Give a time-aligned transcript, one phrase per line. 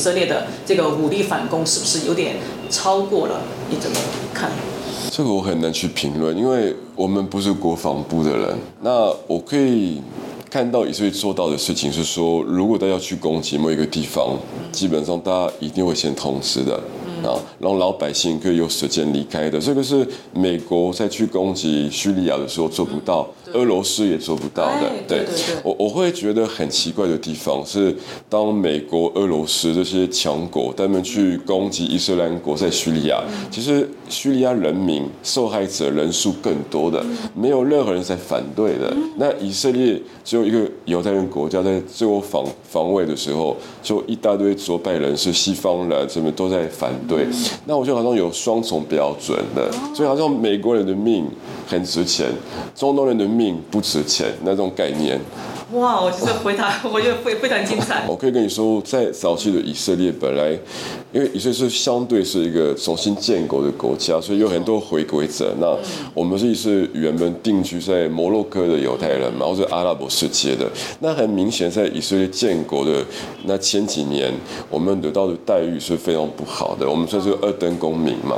[0.00, 2.36] 色列的这个武力反攻是不是有点
[2.70, 3.40] 超过了？
[3.68, 3.96] 你怎么
[4.32, 4.50] 看？
[5.10, 8.58] 这个我很难去评论，因为我们不是国防部的人。
[8.80, 10.00] 那我可以
[10.48, 14.38] 看到以色列做到的事情是说，如果大家去攻击某一个地方，
[14.72, 16.80] 基本上大家一定会先通知的。
[17.22, 24.90] 啊，让老百姓可以有时间离开的，这个是美国在去攻击叙利亚的时候做不到，俄罗斯也做不到的。
[25.08, 25.24] 对，
[25.62, 27.94] 我我会觉得很奇怪的地方是，
[28.28, 38.94] 当美国、俄罗斯这些强国他们去攻击伊斯兰国在叙利亚，其实叙利亚人民受害者人数更多的，没有任何人在反对的。
[39.16, 46.90] 那以色列只有一个犹太人国家在最后防防卫的时候，就一大堆左派人士、西方人什么都在反。
[47.08, 47.26] 对，
[47.64, 51.24] 那我觉得好像有双重标准的，所以好像美国人的命
[51.66, 52.26] 很值钱，
[52.74, 55.18] 中东人的命命不值钱那种概念。
[55.72, 58.04] 哇，我觉得回答，我觉得非非常精彩。
[58.08, 60.50] 我可以跟你说，在早期的以色列，本来
[61.12, 65.54] 因为以色列是相对是一个重新建国的国家，所以有很多回归者。
[65.60, 65.76] 那
[66.12, 70.68] 我们是是原本定居在摩洛哥的犹太人嘛，或者阿拉伯世界的。
[70.98, 73.04] 那很明显，在以色列建国的
[73.44, 74.32] 那前几年，
[74.68, 76.90] 我们得到的待遇是非常不好的。
[76.90, 78.36] 我们算是二等公民嘛。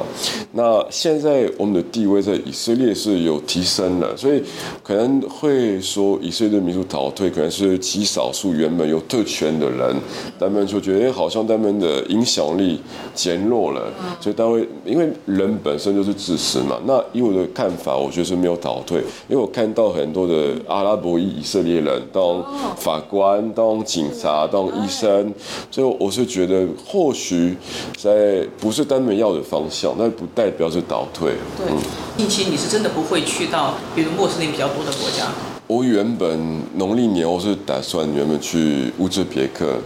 [0.52, 4.42] 那现在我们的地位在以色列是有提升了，所以
[4.82, 7.21] 可能会说以色列的民族逃退。
[7.22, 9.94] 所以可能是极少数原本有特权的人，
[10.40, 12.80] 他们就觉得好像他们的影响力
[13.14, 13.80] 减弱了，
[14.20, 16.76] 所以他会因为人本身就是自私嘛。
[16.84, 18.98] 那以我的看法，我觉得是没有倒退，
[19.28, 22.44] 因为我看到很多的阿拉伯裔以色列人当
[22.76, 25.32] 法官、当警察、当医生，
[25.70, 27.56] 所以我是觉得或许
[27.96, 31.34] 在不是他们要的方向，那不代表是倒退。
[31.56, 31.68] 对，
[32.16, 35.28] 近期你是真的不会去到比如穆斯林比较多的国家。
[35.72, 39.78] 我原本农历年我是打算原本去乌兹别克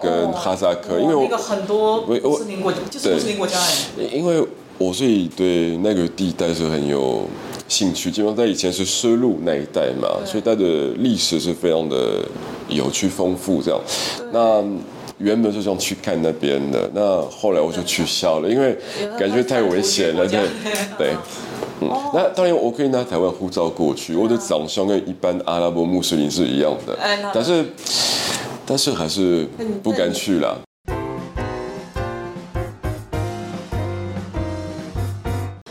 [0.00, 4.04] 跟哈萨克，因为那个很多穆斯林国就是穆斯林国家哎。
[4.12, 4.46] 因为
[4.78, 5.04] 我是
[5.36, 7.26] 对那个地带是很有
[7.66, 12.24] 兴趣，基本上在以前是丝路那一带嘛，所以它的历史是非常的
[12.68, 13.80] 有趣丰富这样。
[14.32, 14.62] 那
[15.18, 18.76] 原本是想去看那边的，那后来我就取消了，因为
[19.18, 20.40] 感觉太危险了，对
[20.98, 21.14] 对。
[22.12, 26.98] 那当然，我可以拿台湾护照过去，我的长相跟一般阿拉伯穆斯林是一样的，
[27.32, 27.64] 但是，
[28.66, 29.46] 但是还是
[29.82, 30.58] 不敢去了。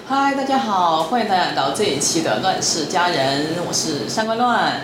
[0.07, 4.81] 嗨，大家好，欢迎大家来到这一期的《乱世佳人》，我是三观乱。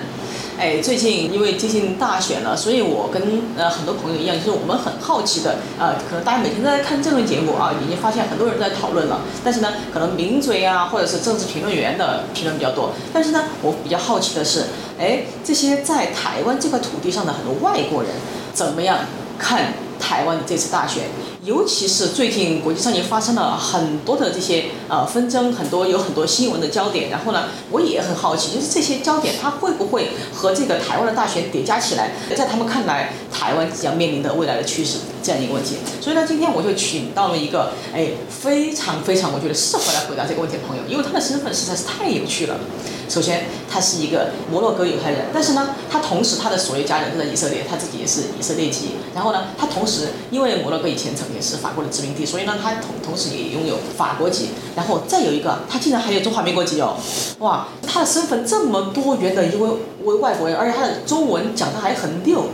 [0.59, 9.21] 哎，最近因为接近大选了，所以我跟呃很多朋友一样，就是我们很好奇的，呃，可能大家每天都在看这论节目啊，已经发现很多人都在讨论了。
[9.41, 12.91] 但是呢，可能名嘴啊，或者是政治评论员的评论比较多。
[13.13, 14.65] 但是呢，我比较好奇的是，
[14.99, 18.11] 哎，这些在台湾这块土地上的很多外国人，
[18.53, 18.97] 怎么样
[19.37, 21.05] 看台湾的这次大选？
[21.49, 27.09] 尤其是最近国际上也发生了很多的这些呃纷争，很多有很多新闻的焦点。
[27.09, 35.77] 然后呢，我也很好奇，就是这些焦点它会不会和这个台湾的大选叠加起来，在他们看来，台湾即将面临的未来的趋势这样一个问题。
[35.99, 42.59] 所以呢，今天我就请到了一个哎非常非常我觉得适合来回答这个问题的朋友，因为他的身份实在是太有趣了。
[43.09, 48.91] 首先，他是一个摩洛哥犹太人，但是呢，他同时他的所有家人都在以色列，他自己也是以色列籍。
[49.15, 54.49] 然后呢，他同时因为摩洛哥以前曾经是法国的殖民地，所以呢，他同同时也拥有法国籍。
[54.75, 56.95] 然后再有一个，他竟然还有中华民国籍哦！
[57.39, 59.69] 哇，他的身份这么多元的一位
[60.03, 62.45] 位外国人，而且他的中文讲的还很溜。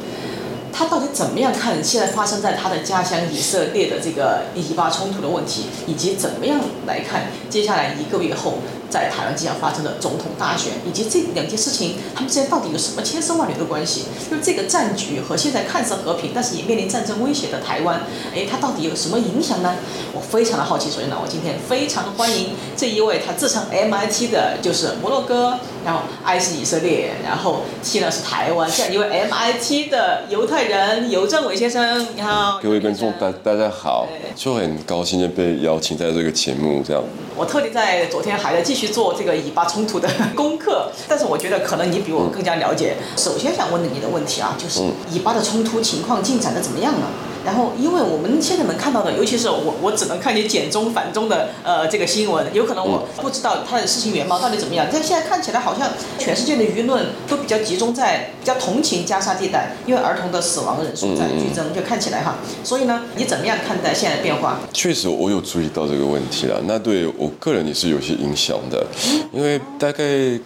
[0.77, 8.55] 他到底怎么样看现在发生在他的家乡以色列的这个以巴冲突的问题，以及怎么样来看接下来一个月后？
[8.89, 14.03] 在台湾即将发生的总统大选，以及这两件事情，他们之间到底有什么千丝万缕的关系？
[14.29, 18.01] 就是这个战局和现在看似和平，但是也面临战争威胁的台湾，
[18.33, 19.75] 哎，它到底有什么影响呢？
[20.13, 37.03] 我非常的好奇，所以呢，我今天非常欢迎这一位，他自称 MIT 的，就是摩洛哥，然后 I 是以色列，然后 T 呢是台湾，这样一位 MIT 的犹太人尤正伟先生，你好，各位观众大大家好，就很高兴的被邀请在这个节目这样。
[37.37, 42.97] 我特地在昨天还在继续做这个以巴冲突的功课，但是我觉得可能你比我更加了解。
[43.15, 47.07] 首先想问的你的问题啊，就是以巴的冲突情况进展的怎么样了？
[47.45, 54.87] 然后，因为我们现在能看到的，尤其是我，我只能看见简中反中的呃这个新闻，有可能我不知道他的事情原貌到底怎么样。
[54.91, 62.37] 但现在看起来好像全世界的舆论都比较集中在比较同情加沙地带，因为儿童的死亡人数在剧增，就看起来哈。
[62.63, 64.59] 所以呢，你怎么样看待现在的变化？
[64.73, 66.59] 确实，我有注意到这个问题了。
[66.67, 68.83] 那对我个人也是有些影响的，
[69.31, 70.03] 因为大概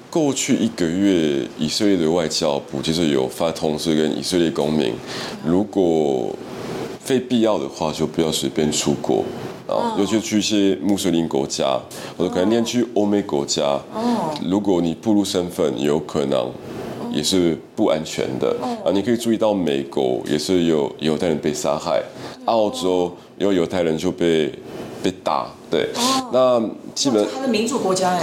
[0.10, 4.94] 过去一个月，以色列的外交部就是有发通知跟以色列公民，
[5.46, 6.36] 如果
[7.10, 9.24] 非必要的话就不要随便出国
[9.68, 11.80] 啊，尤其去一些穆斯林国家，
[12.16, 13.64] 或者可能连去欧美国家。
[13.96, 16.52] 哦，如果你暴露身份，有可能
[17.12, 18.92] 也是不安全的啊。
[18.94, 22.00] 你可以注意到美国也是有犹太人被杀害，
[22.46, 24.54] 澳洲有犹太人就被
[25.02, 25.48] 被打。
[25.72, 25.90] 对，
[26.32, 26.62] 那
[26.94, 28.20] 基本他的民主国家哎，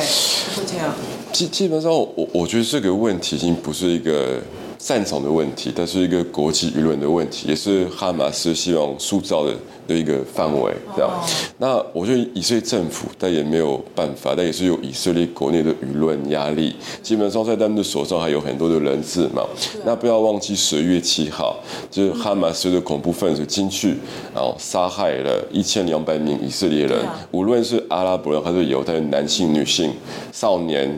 [0.55, 0.94] 会这样。
[1.33, 4.41] 基基本上，我我觉得这个问题已经不是一个。
[4.78, 9.55] 战场的问题，它是一个国际舆论的问题，也是哈马斯希望塑造的
[9.88, 11.11] 的一个范围，这样。
[11.58, 16.75] 那我觉得以色列政府，但也没有办法，但也是有以色列国内的舆论压力。
[17.02, 19.43] 基本上在他们的手上还有很多的人质嘛。
[19.84, 21.58] 那不要忘记十月七号，
[21.90, 23.96] 就是哈马斯的恐怖分子进去，
[24.34, 26.99] 然后杀害了一千两百名以色列人，
[27.31, 29.93] 无论是阿拉伯人还是犹太人，男性、女性、
[30.32, 30.96] 少年。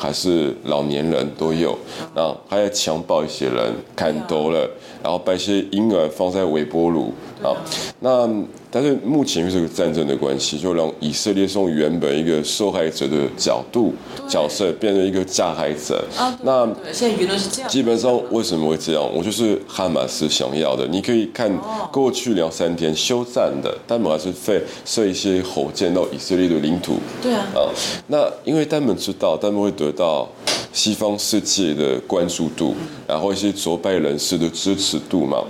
[0.00, 1.78] 还是老年人都有，
[2.14, 4.68] 那还要强暴一些人，砍头了，
[5.02, 7.12] 然后把一些婴儿放在微波炉
[7.42, 7.54] 啊，
[8.00, 8.26] 那。
[8.70, 13.92] 但是目前因为这个战争的关系，就让以色列从原本一个受害者的角度
[14.28, 16.04] 角色变成一个加害者。
[16.16, 17.70] 啊，那现在舆论是这样。
[17.70, 19.02] 基本上为什么会这样？
[19.14, 20.86] 我就是哈马斯想要的。
[20.86, 21.50] 你可以看
[21.90, 26.98] 过去两三天休战的，他们还是飞射一些火箭到以色列的领土。
[27.20, 27.46] 对啊。
[27.54, 27.68] 啊，
[28.06, 30.28] 那因为他们知道，他们会得到。
[30.72, 35.42] 西方世界的关注度，然后一些左派人士的支持度嘛，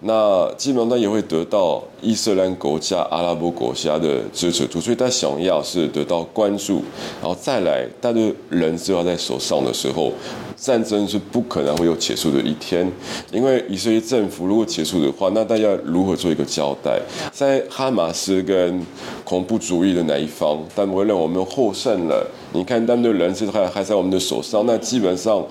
[0.00, 6.82] 那基本上也会得到伊斯兰国家、阿拉伯国家的支持度，所以他想要是得到关注，
[7.20, 8.20] 然后再来，他的
[8.50, 10.12] 人只要在手上的时候，
[10.56, 12.90] 战争是不可能会有结束的一天，
[13.32, 17.00] 因为以色列政府如果结束的话，那大家如何做一个交代？
[17.32, 18.80] 在哈马斯跟
[19.24, 22.26] 恐怖主义的哪一方，但不会让我们获胜了。
[22.52, 25.44] 你看，他们的人质还还在我们的手上，那基本上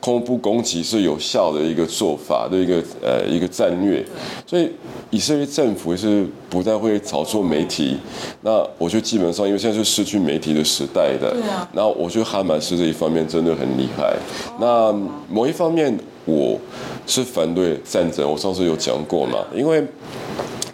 [0.00, 4.02] 恐怖攻击是有效的一个做法的一个呃一个战略。
[4.46, 4.70] 所以
[5.10, 7.98] 以色列政府是不太会炒作媒体。
[8.40, 11.30] 那我觉得基本上，因为现在是失去媒体的时代的。
[11.32, 11.68] 对啊。
[11.74, 14.16] 然后我觉得哈马斯这一方面真的很厉害。
[14.58, 14.92] 那
[15.28, 16.58] 某一方面，我
[17.06, 18.30] 是反对战争。
[18.30, 19.82] 我上次有讲过嘛，因为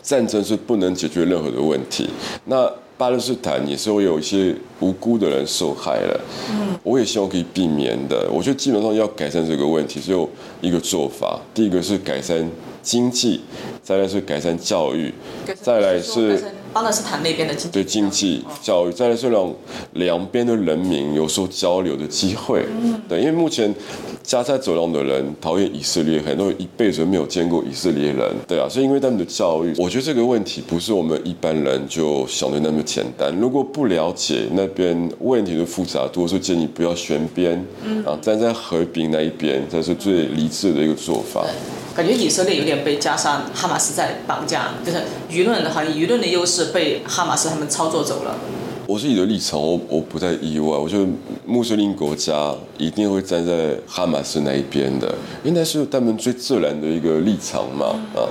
[0.02, 2.08] 战争是不能解决任何的问题。
[2.44, 6.20] 那巴勒斯坦也是会有一些无辜的人受害了，
[6.50, 8.26] 嗯，我也希望可以避免的。
[8.32, 10.28] 我觉得基本上要改善这个问题，只有
[10.60, 11.38] 一个做法。
[11.52, 12.50] 第一个是改善
[12.82, 13.42] 经济，
[13.82, 15.12] 再来是改善教育，
[15.60, 16.42] 再来是。
[16.76, 19.50] 巴勒斯坦那边的经济，对经济、教育，再来是让
[19.94, 22.66] 两边的人民有所交流的机会。
[22.82, 23.74] 嗯，对，因为目前
[24.22, 29.72] 加沙走廊的人讨厌以色列，很多人一辈子没有见过以色列人，对啊，所以因为他们的教育。
[29.78, 33.34] 我觉得这个问题不是我们一般人就想的那么简单。
[33.34, 41.42] 如果不了解那边问题的复杂度，是建议不要选边，嗯，啊，站在和平那一边才是最理智的一个做法。
[41.96, 44.98] 感觉以色列有点被加沙哈马斯在绑架，就是
[45.30, 48.36] 舆论的，好像舆论的优势被哈马斯他们操作走了。
[48.86, 50.68] 我自己的立场，我我不太意外。
[50.68, 51.04] 我觉得
[51.44, 55.08] 穆斯林国家一定会站在哈马斯那一边的，
[55.42, 57.86] 因为那是他们最自然的一个立场嘛。
[58.14, 58.22] 啊，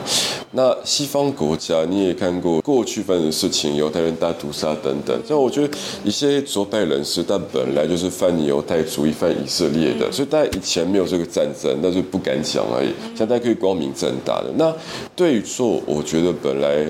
[0.51, 5.19] 那西方国家你也看过过去发生的事情，犹太人大屠杀等等。
[5.25, 12.93] 所以我觉得一些左派人士，他本来就是反犹太主义、反以色列的，所以大家以前没有这个战争，那就不敢讲而已。
[13.13, 14.45] 现在可以光明正大的。
[14.55, 14.73] 那
[15.15, 16.89] 对于说，我觉得本来。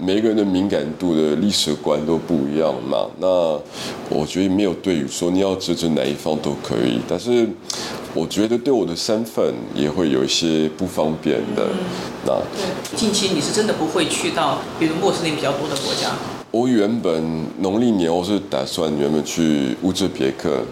[0.00, 3.26] 每个人的敏感度的历史观都不一样嘛，那
[4.08, 7.46] 我觉得没有对于说你要支持哪一方都可以，但是
[8.14, 11.66] 我觉得对我的身份也会有一些不方便的。
[12.24, 16.12] 那对，近期你是真的不会去到比如穆斯林比较多的国家？
[16.52, 20.62] 我原本农历年我是打算原本去乌兹别克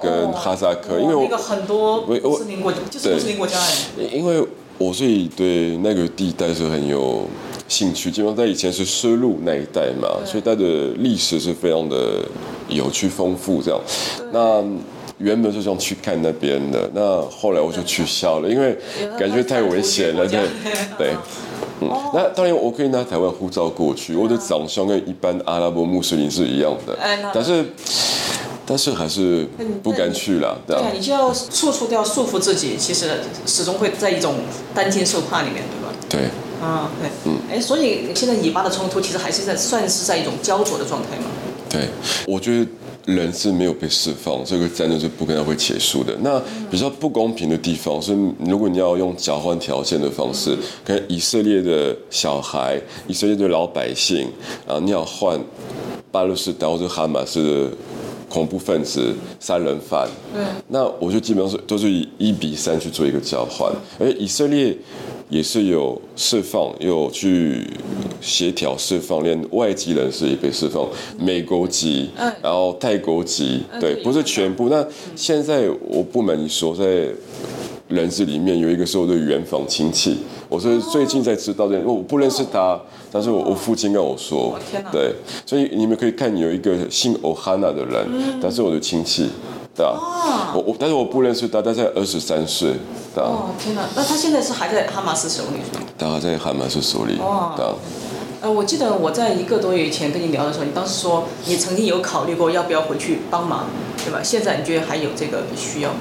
[0.00, 3.58] 跟哈萨克，因为那个很多穆斯林国就是穆斯林国家
[3.98, 4.46] 哎，因为
[4.76, 7.26] 我是对那个地带是很有。
[7.68, 12.22] 兴趣基本上在以前是丝路那一带嘛，所以它的历史是非常的
[12.68, 13.60] 有趣丰富。
[13.60, 13.80] 这样，
[14.32, 14.64] 那
[15.18, 18.76] 原本是想去看那边的，那后来我就取消了，因为
[19.18, 20.26] 感觉太危险了。
[20.28, 20.40] 对，
[20.96, 21.14] 对，
[21.80, 26.96] 嗯，那当然我可以拿台湾护照过去，我的长相跟一般阿拉伯穆斯林是一样的，
[27.34, 27.64] 但是
[28.64, 29.46] 但是还是
[29.82, 30.56] 不敢去了。
[30.66, 33.10] 对，你就要处处都要束缚自己，其实
[33.46, 34.34] 始终会在一种
[34.74, 35.94] 担惊受怕里面，对吧？
[36.08, 36.45] 对。
[36.60, 41.24] 啊，对，嗯，哎，所以现在以巴的冲突其实还是在算是在一种焦灼的状态嘛。
[41.68, 41.88] 对，
[42.26, 42.66] 我觉得
[43.12, 46.16] 人是没有被释放，这个战争是不可能会结束的。
[46.20, 54.28] 那比较不公平的地方是，如果你要用交换条件的方式，跟以色列的小孩、以色列的老百姓
[54.66, 55.38] 啊，你要换
[56.10, 57.76] 巴勒斯坦或者哈马斯的。
[58.28, 60.08] 恐怖分子、三人犯。
[60.34, 64.76] 对，那我就基本上是都是以一比三去做一个交换，而以色列
[65.28, 67.66] 也是有释放，有去
[68.20, 74.68] 协调释放，连外籍人士也被释放，美国籍，嗯然后泰国籍，对，对不是全部。
[74.68, 77.08] 那现在我不瞒你说，在
[77.88, 82.76] 人士里面有一个是我的远房亲戚，我是最近才知道的，我不认识他，
[83.12, 84.58] 但是我我父亲跟我说
[84.90, 85.14] 对，
[85.46, 89.30] 所以你们可以看有一个姓欧哈娜的人，他是我的亲戚，
[89.74, 90.52] 对啊，哦。
[90.56, 92.72] 我我但是我不认识他，他才二十三岁，
[93.14, 95.86] 对啊，哦天哪，那他现在是还在哈马斯手里是吗？
[95.96, 97.72] 他在哈马斯手里，哇对啊。
[98.42, 103.66] 呃，我记得我在一个多月以前跟你聊的时候，你当时说你曾经有考虑过要不要回去帮忙，
[104.04, 104.20] 对吧？
[104.22, 105.98] 现在你觉得还有这个需要吗？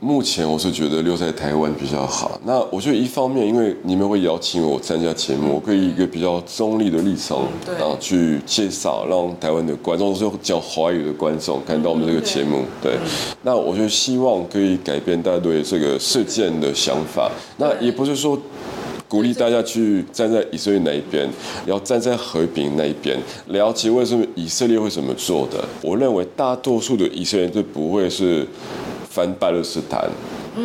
[0.00, 2.40] 目前我是觉得留在台湾比较好。
[2.44, 12.62] 那我觉得一方面，因为你们会邀请我参加节目，我可以以一个比较中立的立场，对然后去介绍，让台湾的观众，是讲华语的观众看到我们这个节目。
[12.80, 12.96] 对，
[13.42, 17.30] 那我就希望可以改变大家对这个事件的想法。
[17.56, 18.38] 那也不是说。
[19.10, 21.26] 鼓励大家去站在以色列那一边，
[21.64, 25.64] 要站在和平那一边，了解为什么以色列会怎么做的。
[25.80, 28.46] 我认为大多数的以色列人都不会是
[29.18, 30.08] 反巴勒斯坦，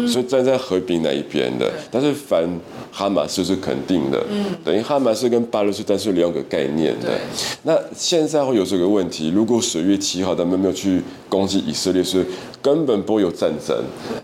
[0.07, 2.43] 所以站在和平那一边的，但是反
[2.91, 7.17] 哈马斯是肯定的，嗯等于哈马斯跟巴勒斯坦是两个概念的对。
[7.63, 12.25] 那现在会有这个问题，如果十月七号他们没有去攻击以色列，是
[12.61, 13.75] 根本不会有战争，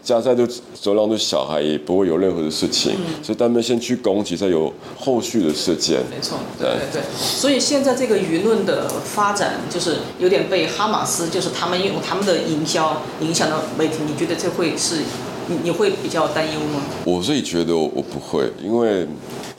[0.04, 6.00] 加沙的走廊的小孩也不会有任何的事情，所以他们先去攻击，再有后续的事件。
[6.10, 7.02] 没错，对对对。
[7.18, 13.96] 所以现在这个舆论的发展，就是有点被哈马斯，就是他们用他们的营销影响到媒体。
[14.08, 14.98] 你觉得这会是
[15.50, 16.80] 你你会比较担忧吗？
[17.06, 19.08] 我自己觉得我不会，因为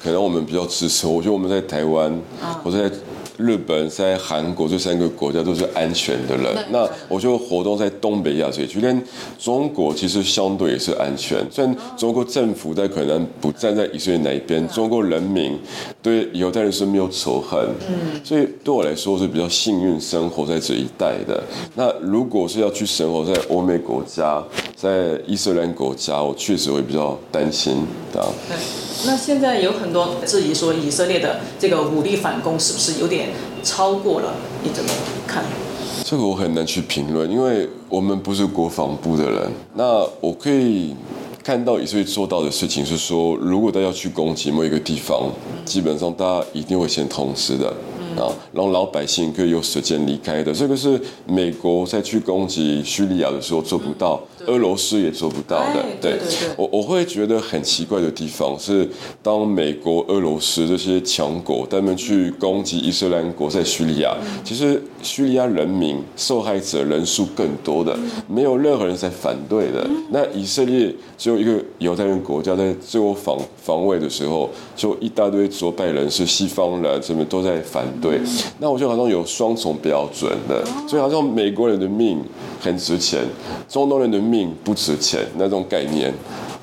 [0.01, 1.07] 可能我们比较支持。
[1.07, 2.17] 我觉得我们在台湾，
[2.63, 2.95] 或者在
[3.41, 6.55] 日本、在韩国这三个国家都是安全的人。
[6.71, 9.03] 那我觉得活动在东北亚这一区，连
[9.39, 11.45] 中国其实相对也是安全。
[11.51, 15.59] 虽然中国政府在可能不站在以色列那一边，中国人民
[16.03, 17.59] 对犹太人是没有仇恨。
[17.89, 21.43] 嗯，所以对我来说是比较幸运生活在这一带的。
[21.75, 24.43] 那如果是要去生活在欧美国家，
[24.77, 28.23] 在伊斯兰国家，我确实会比较担心的。
[28.49, 28.57] 对。
[29.07, 33.30] 那现在有很多质疑说，以色列的这个武力反攻是不是有点
[33.63, 34.33] 超过了？
[34.63, 34.91] 你怎么
[35.27, 35.45] 看？
[36.05, 39.51] 这个我很难去评论，因为我们不是国防部的人。
[39.75, 40.95] 那我可以
[41.43, 45.31] 看到以色列做到的事情是说，如果大家去攻击某一个地方，
[45.65, 47.73] 基本上大家一定会先通知的。
[48.17, 54.21] 啊，让老百姓可以有时间离开的，这个是美国在去攻击叙利亚的时候做不到，
[54.51, 55.85] 俄罗斯也做不到的。
[56.01, 56.19] 对
[56.57, 58.89] 我我会觉得很奇怪的地方是，
[59.23, 67.97] 当美国、俄罗斯这些强国他们去攻击伊斯兰国在叙利亚，其实叙利亚人民受害者人数更多的，
[68.29, 69.87] 没有任何人在反对的。
[70.11, 78.21] 那以色列只有一个犹太人国家在最后防防卫的时候，就一大堆左派人士、西方人什么都在反对。
[78.59, 82.23] 那我觉得好像有双重标准的，所以好像美国人的命
[82.61, 83.21] 很值钱，
[83.69, 86.13] 中东人的命不值钱那种概念。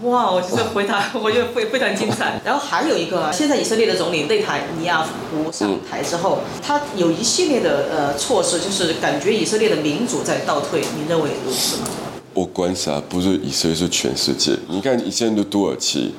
[0.03, 2.39] 哇，我这回答 我觉得非非常精彩。
[2.45, 11.87] 然后还有一个，现在以色列的总理内塔尼亚胡上台之后，他有一系列的呃措施，就是感觉以色列的民主在倒退，你认为如此吗？
[12.35, 14.55] 我观察不是以色列，是全世界。
[14.69, 16.13] 你看以前的土耳其，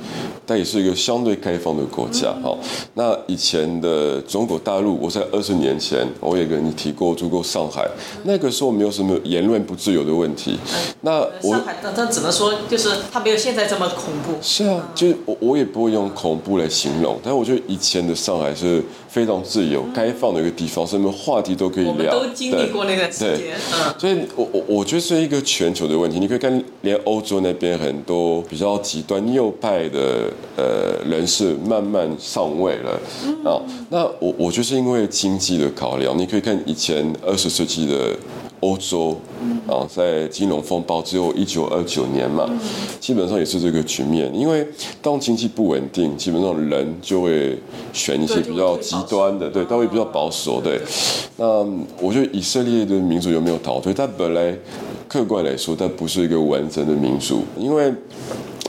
[0.49, 2.33] 它也是一个相对开放的国家。
[2.43, 2.57] 哈，
[2.95, 7.87] 那以前的中国大陆，我在二十年前我也跟你提过，住过上海，
[8.25, 10.59] 那个时候没有什么言论不自由的问题。
[11.03, 14.39] 那我上海，但但只能说，就是它没有现在这么恐怖。
[14.41, 21.93] 是啊，就是我我也不会用恐怖来形容，但我觉得以前的上海是非常自由、开放的一个地方，什么话题都可以聊。
[21.93, 23.95] 我们都经历过那段时间，嗯。
[23.99, 26.19] 所以我我我觉得是一个全球的问题。
[26.19, 32.91] 你可以看，连欧洲那边很多比较极端右派的呃人士慢慢上位了
[33.45, 33.61] 啊。
[33.91, 38.17] 那我我就是因为经济的考量，你可以看以前二十世纪的
[38.61, 39.17] 欧洲
[39.67, 42.49] 啊，在金融风暴之后，一九二九年嘛，
[42.99, 44.35] 基本上也是这个局面。
[44.35, 44.67] 因为
[45.01, 47.57] 当经济不稳定，基本上人就会
[47.93, 50.61] 选一些比较极端的，对，他会比较保守。
[50.61, 50.81] 对，
[51.37, 51.47] 那
[52.01, 53.95] 我觉得以色列的民族有没有倒退？
[53.95, 54.57] 它本来。
[55.09, 57.91] 客观来说，它不是一个完整的民主，因为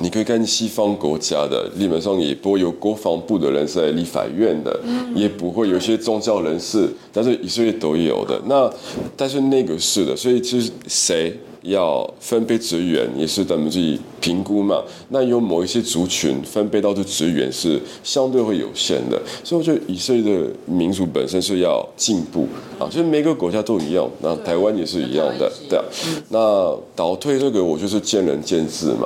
[0.01, 4.79] 你可以看西方国家的，基本上也不会有国防部的人是在立法院的，
[5.13, 8.41] 也不会有一些宗教人士，但是以色列都有的。
[8.47, 8.71] 那
[9.15, 22.47] 但是那个是的，所以其实谁要分配职员，也是咱们自己评估嘛，那有某一些族群分配到的职员是相对会有限的，所以我觉得以色列的民族本身是要进步。
[22.79, 25.83] 啊，就是每个国家都一样，那台湾也是一样的，对啊。
[26.29, 29.05] 那倒退这个我就是见仁见智嘛，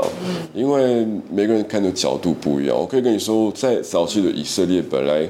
[0.54, 2.78] 因为每个人看的角度不一样。
[2.78, 5.28] 我可以跟你说，在早期的以色列本来，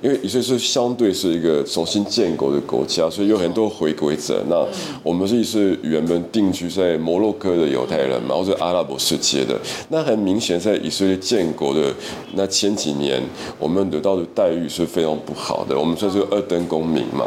[0.00, 4.42] 因为以色列是相对是一个重新建国的国家，所以有很多回归者。
[4.48, 4.66] 那
[5.02, 9.58] 我们是是原本定居在摩洛哥的犹太人嘛，或者阿拉伯世界的。
[9.88, 11.92] 那很明显，在以色列建国的
[12.34, 13.22] 那前几年，
[13.58, 15.78] 我们得到的待遇是非常不好的。
[15.78, 17.26] 我们算是二等公民嘛。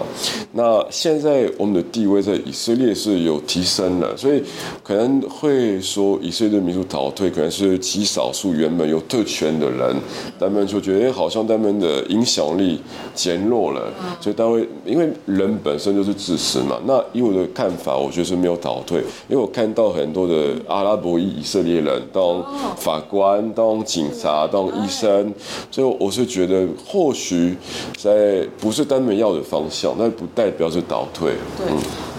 [0.54, 4.42] 那现在我们的地位在以色列是有提升了，所以
[4.84, 9.96] 可能会说以色列的民族倒退，可能是极少数原本有特权的人，
[10.40, 12.80] 他们就觉得好像他们的影响力
[13.14, 16.80] 减弱了，所以他会因为人本身就是自私嘛。
[16.86, 22.44] 那以我的看法，我觉得是没有倒退，因为我看到很多的阿拉伯裔以色列人当
[22.78, 25.34] 法官、当警察、当医生，
[25.72, 27.58] 所以我是觉得或许
[27.98, 31.34] 在不是单门要的方向，那不代表是倒退。
[31.58, 31.68] 对，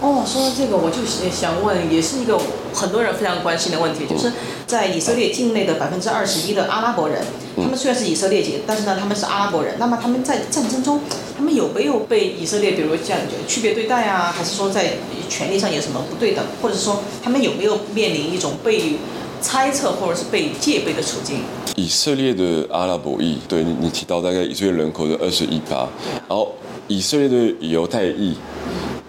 [0.01, 0.97] 哦，说到这个，我就
[1.31, 2.37] 想问，也是一个
[2.77, 4.31] 很多人非常关心的问题，就是
[4.67, 7.19] 在以色列境内的百分之二十一的阿拉伯人，
[7.55, 9.73] 他们虽然是以色列籍，但是呢，他们是阿拉伯人。
[9.79, 11.01] 那么他们在战争中，
[11.35, 14.31] 他们有没有被以色列，比如这样区别对待啊？
[14.31, 14.93] 还是说在
[15.27, 16.45] 权利上有什么不对等？
[16.61, 18.97] 或者说他们有没有面临一种被
[19.41, 21.37] 猜测或者是被戒备的处境？
[21.75, 25.89] 以色列的阿拉伯裔，对你你提到大概以色列人口的二十一八，
[26.29, 26.53] 然后
[26.87, 28.35] 以色列的犹太裔。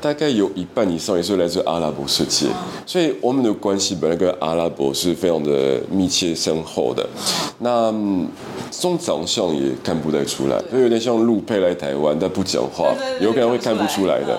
[0.00, 2.46] 大概有一半以上也是来自阿拉伯世界，
[2.86, 7.04] 所以我们的关系本来跟阿拉伯是非常的密切深厚的。
[7.58, 7.92] 那
[8.70, 14.38] 从长相也看不太出来，就有点像陆配来台湾但不讲话，有可能会看不出来的。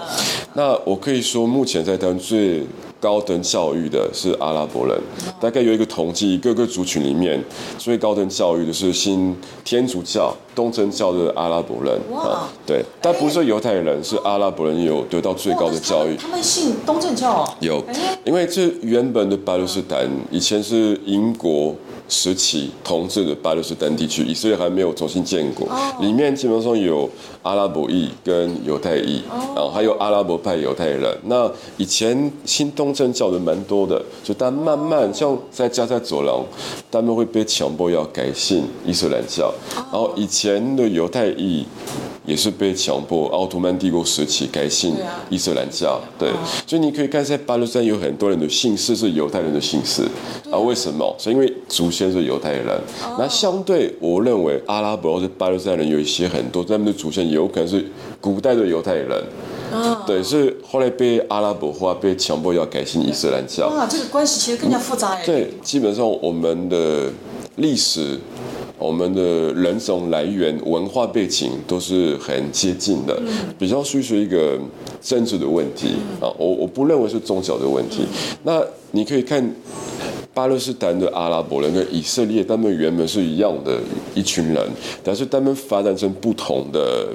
[0.53, 2.65] 那我可以说，目前在台湾最
[3.01, 4.97] 高等教育的是阿拉伯人，
[5.41, 7.43] 大概有一个统计，各个族群里面
[7.77, 9.35] 最高等教育的是新
[9.65, 16.17] 天主教、东正教的阿拉伯人啊，对，但不是犹太人，是阿拉伯人有得到最高的教育。
[16.17, 17.53] 他们信东正教哦？
[17.61, 17.81] 有，
[18.25, 21.73] 因为这原本的巴勒斯坦以前是英国。
[22.11, 25.67] 时期统治的巴勒斯坦地区，以色列还没有重新建国，
[25.99, 27.07] 里面基本上有
[27.43, 29.21] 阿拉伯裔跟犹太裔，
[29.55, 31.15] 然后还有阿拉伯派犹太人。
[31.25, 36.43] 那以前新东正教的蛮多的，就但慢慢像在加沙走廊，
[36.89, 41.65] 他们会被强迫要改信伊斯兰教，然后以前的犹太裔。
[42.25, 44.93] 也是被强迫，奥图曼帝国时期改信
[45.31, 46.29] 伊斯兰教，对，
[46.67, 50.03] 所以你可以看在巴勒斯坦有很多人的姓氏是犹太人的姓氏，
[50.51, 51.15] 啊，为什么？
[51.17, 52.79] 是因为祖先是犹太人。
[53.17, 57.83] 那相对，我认为阿拉伯或者巴勒斯坦人有一些很多，他们的祖先有可能是
[58.21, 59.23] 古代的犹太人，
[60.05, 63.69] 对，是后来被阿拉伯化，被强迫要改信伊斯兰教。
[63.69, 65.25] 哇，这个关系其实更加复杂哎。
[65.25, 67.09] 对，基本上我们的
[67.55, 68.19] 历史。
[68.79, 73.21] 我们的人种来源、文化背景都是很接近的，
[73.59, 74.57] 比较属于一个
[75.01, 76.31] 政治的问题啊。
[76.37, 78.05] 我我不认为是宗教的问题。
[78.43, 79.53] 那你可以看
[80.33, 83.77] 巴勒斯坦的阿拉伯人跟以色列，他们原本是一样的
[84.15, 84.65] 一群人，
[85.03, 87.09] 但是他们发展成不同的。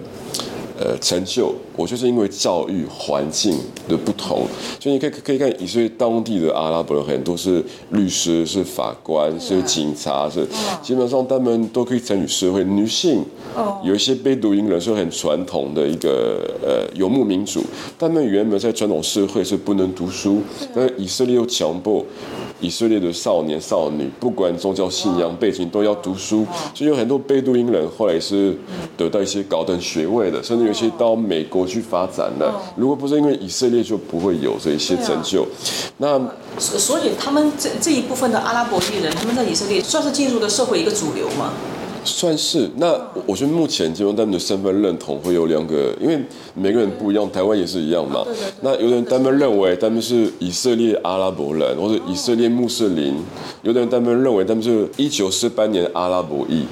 [0.76, 3.56] 呃，成就，我就是因为教育环境
[3.88, 4.44] 的不同，
[4.80, 10.44] 所以你可以可以看以色列当地的阿拉伯人很多是律师、是法官、是警察，是
[10.82, 12.64] 基本上他们都可以参与社会。
[12.64, 13.24] 女性，
[13.84, 17.62] 有一些被读音人是很传统的一个呃游牧民族，
[17.96, 20.40] 他们原本在传统社会是不能读书，
[20.74, 22.04] 但以色列又强迫。
[22.64, 28.56] 以色列的少年少女，不管宗教信仰背景，都要读书，所以有很多贝都因人后来是
[28.96, 32.50] 得到一些高等学位的，甚至有些到美国去发展的。
[32.74, 35.46] 如果不是因为以色列，就不会有这一些成就。
[35.98, 36.18] 那
[36.58, 41.52] 所以他们这这一部分的阿拉伯裔人，他们在以色列算是进入了社会一个主流吗？
[42.04, 42.92] 算是，那
[43.26, 46.18] 我觉得目前基本上他们的身份认同会有两个，因为
[46.54, 48.24] 每个人不一样，台湾也是一样嘛。
[48.60, 53.14] 那有的人他们认为他们是以色列阿拉伯人，或者以色列穆斯林；
[53.62, 56.64] 有的人他们认为他们是一九四八年阿拉伯裔。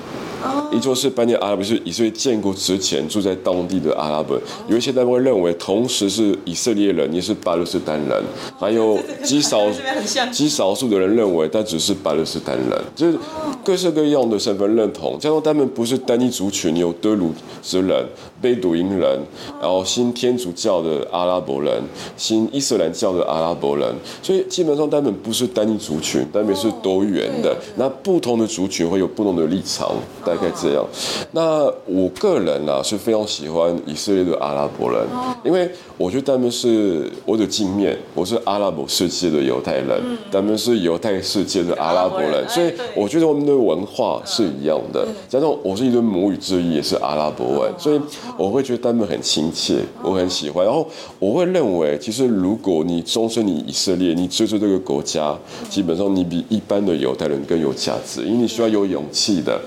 [0.72, 4.40] 一座是班尼阿拉伯，是以色列建国之前住在当地的阿拉伯。
[4.68, 8.22] 有一些单位认为，同时是以色列人，也是巴勒斯坦人。
[8.58, 9.60] 还有 极少
[10.32, 13.18] 极少数的人认为，他只是巴勒斯坦人，就是
[13.64, 15.18] 各式各样的身份认同。
[15.18, 18.06] 加上他们不是单一族群，有德鲁之人、
[18.42, 19.20] 贝都因人，
[19.60, 21.80] 然后新天主教的阿拉伯人、
[22.16, 27.56] 新伊斯兰教的阿拉伯人，所以基本上他们不是单一族群，他们是多元的。
[27.76, 29.94] 那不同的族群会有不同的立场，
[30.26, 30.84] 大概这样。
[31.30, 35.06] 那我个人啊是非常喜欢以色列的阿拉伯人，
[35.44, 45.06] 因为我觉得他们是我的镜面，我是阿拉伯世界的犹太人，他们是犹太世界的阿拉伯人，所以我觉得我们的文化是一样的。
[45.28, 48.00] 加上我是一个母语之一，也是阿拉伯文，所以
[48.36, 50.64] 我会觉得他们很亲切，我很喜欢。
[50.64, 50.86] 然后
[51.18, 55.36] 我会认为，其实如果你终身你以色列，你追逐这个国家，
[55.68, 59.60] 基本上你比一般的犹太人更有价值，因为你需要有勇气的。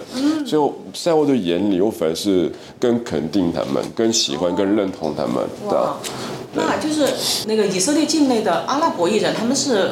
[0.45, 5.36] 所以在我的眼里，我反而是更肯定他们，更喜欢、更认同他们
[5.69, 5.93] 的。
[6.54, 9.91] 那就是那个以色列境内的阿拉伯裔人，他们是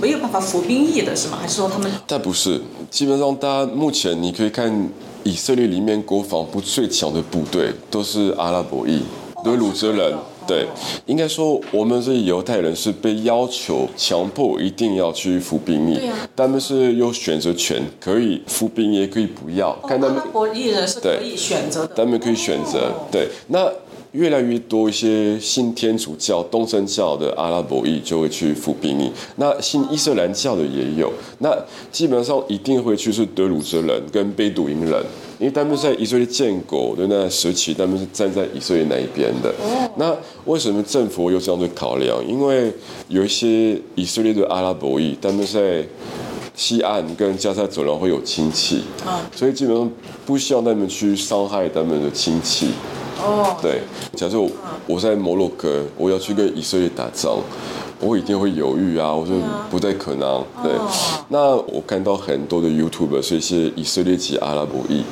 [0.00, 1.38] 没有办法服兵役的，是吗？
[1.40, 1.90] 还是说他们？
[2.06, 4.88] 但不是，基本上大家目前你可以看
[5.24, 9.02] 以色列里面国防部最强的部队都是阿拉伯裔，
[9.44, 10.16] 都是鲁哲人。
[10.44, 10.66] 对，
[11.06, 16.00] 应该说我们是犹太人，是被要求强迫一定要去服兵役。
[16.34, 19.72] 他们是有选择权，可以服兵役，也可以不要。
[19.86, 20.16] 看他们。
[20.16, 21.94] 阿拉伯裔人是可以选择的。
[21.94, 23.28] 他们可以选择，对。
[23.46, 23.70] 那。
[24.12, 31.54] 越来越多一些信天主教、东正教的阿拉伯裔就会去服兵役，那信伊斯兰教的也有，那
[31.90, 35.04] 基本上一定会去是德鲁泽人跟贝都因人，
[35.38, 39.52] 因为他们在以色列建国的那时期，他们是站在以色列那一边的。
[39.96, 41.42] 那为什么政府有。
[41.42, 42.24] 这样的考量？
[42.24, 42.72] 因为
[43.08, 43.24] 有。
[43.24, 45.84] 一些以色列的阿拉伯裔，他们在
[46.54, 48.20] 西岸跟加沙走廊会有。
[48.22, 48.82] 亲戚，
[49.34, 49.90] 所以基本上
[50.24, 52.68] 不希望他们去伤害他们的亲戚。
[53.20, 53.82] 哦，对，
[54.14, 54.48] 假设我
[54.86, 57.38] 我在摩洛哥，我要去跟以色列打仗。
[58.04, 59.12] 我一定会犹豫啊！
[59.12, 59.32] 我说
[59.70, 60.44] 不太可能。
[60.60, 60.72] 对，
[61.28, 65.04] 那我看到很多的 YouTube 所以是以色列籍阿拉伯裔，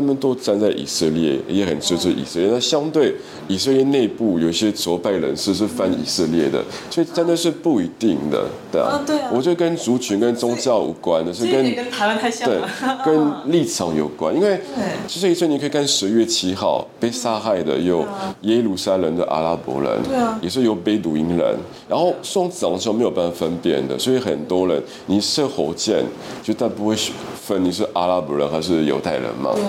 [0.00, 2.48] 他们都站在以色列，也很支持以色列。
[2.50, 3.14] 那相对
[3.48, 9.00] 以色列内部有一些左派人士是反以色列的，所以真的是不一定的，对啊。
[9.06, 9.30] 对啊。
[9.32, 12.68] 我觉得跟族群跟宗教无关的，是跟跟台湾太像了。
[13.04, 14.60] 对，跟 立场有关，因为
[15.06, 18.04] 其实以色列你可以看十月七号被杀害的有
[18.42, 21.56] 耶路撒冷的阿拉伯人，对啊，也是有贝鲁因人，
[21.88, 22.12] 然后。
[22.22, 26.02] 送长枪没有办法分辨的，所以很多人你射火箭，
[26.42, 26.96] 就他不会
[27.34, 29.62] 分你是阿拉伯人还是犹太人嘛，对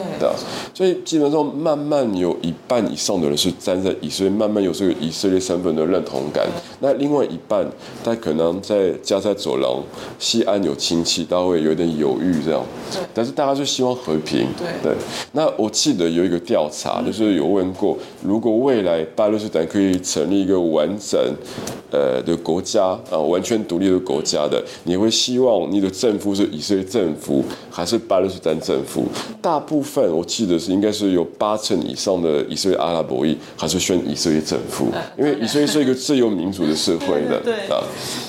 [0.74, 6.46] 所以基本上慢慢有一半以上的人是站在以色列，慢慢有这个以色列身份的认同感。
[6.80, 7.66] 那另外一半，
[8.04, 9.82] 他可能在加在走廊
[10.20, 12.64] 西安有亲戚，他会有点犹豫这样。
[13.14, 14.48] 但是大家就希望和平。
[14.58, 14.68] 对。
[14.82, 14.96] 对。
[15.32, 21.20] 那我记得有一个调查，就是有问过，如果未来巴勒斯坦可以成立一个完整，
[21.96, 22.36] 呃的。
[22.46, 29.06] 国家啊，完全独立的国家的，你会希望你的政府是以色列政府还是巴勒斯坦政府？
[29.42, 37.40] 大部分我记得是应该是有八成以上的以色列阿拉伯裔还是选以色列政府，因为以色列是一个自由民主的社会的。
[37.40, 37.82] 对啊，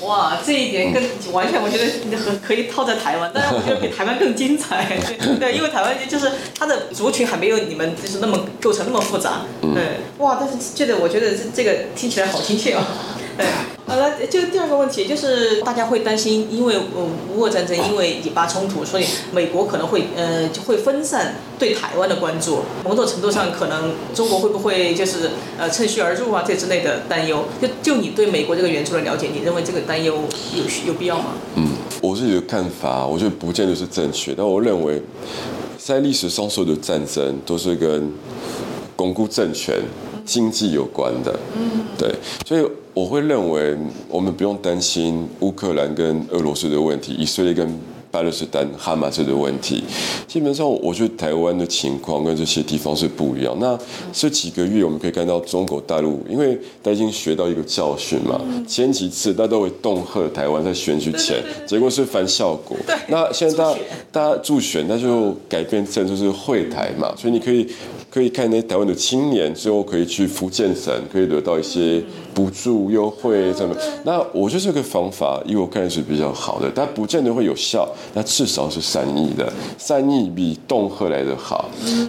[0.03, 4.97] 哇，这一点跟完全我觉得很可以套在台湾，但是我觉得比台湾更精彩。
[5.39, 9.41] 对，因为台湾就是它的族群还没有你们就是那么构成那么复杂。
[9.61, 12.81] 对，哇，但是这个我觉得这这个听起来好亲切哦。
[13.37, 13.45] 对。
[13.85, 22.63] 好了，就第二个问题，就是大家会担心，因为呃，乌俄战争，因为以巴冲突，所以美国可能会呃就会分散对台湾的关注。
[22.83, 27.45] 某种程度上，可能中国会不会就是呃趁虚而入啊，这之类的担忧。
[27.61, 30.15] 就就你对美国这个援助的了解，你认为这个担忧
[30.53, 31.35] 有有必要吗？
[31.55, 31.69] 嗯，
[32.01, 35.01] 我自己的看法，我觉得不见得是正确，但我认为
[35.77, 38.11] 在历史上所有的战争都是跟
[38.97, 39.79] 巩固政权。
[40.27, 42.13] 经济有关的，嗯，对，
[42.45, 43.75] 所以我会认为
[44.09, 47.65] 我们不用担心乌克兰跟俄罗斯的问题，以色列跟
[48.11, 49.83] 巴勒斯坦哈马斯的问题。
[50.27, 53.55] 基本上，我觉得台湾的情况跟这些地方是不一样。
[53.59, 53.77] 那
[54.11, 62.77] 这几个月我们可以看到中国大陆，因为他已经学到一个教训嘛，前几次他都会恫吓台湾在选举前，结果是反效果。
[63.07, 63.79] 那现在大家
[64.11, 67.67] 大家助选，那就改变政就是会台嘛，所以你可以。
[68.09, 72.01] 可以看那台湾的青年最后可以去福建省，可以得到一些
[72.37, 73.75] 补助优惠什么。
[74.03, 77.89] 那我觉得这个方法，因为我看是比较好的，但不见得会有效。
[78.13, 81.67] 那至少是善意的，善意比恫吓来的好。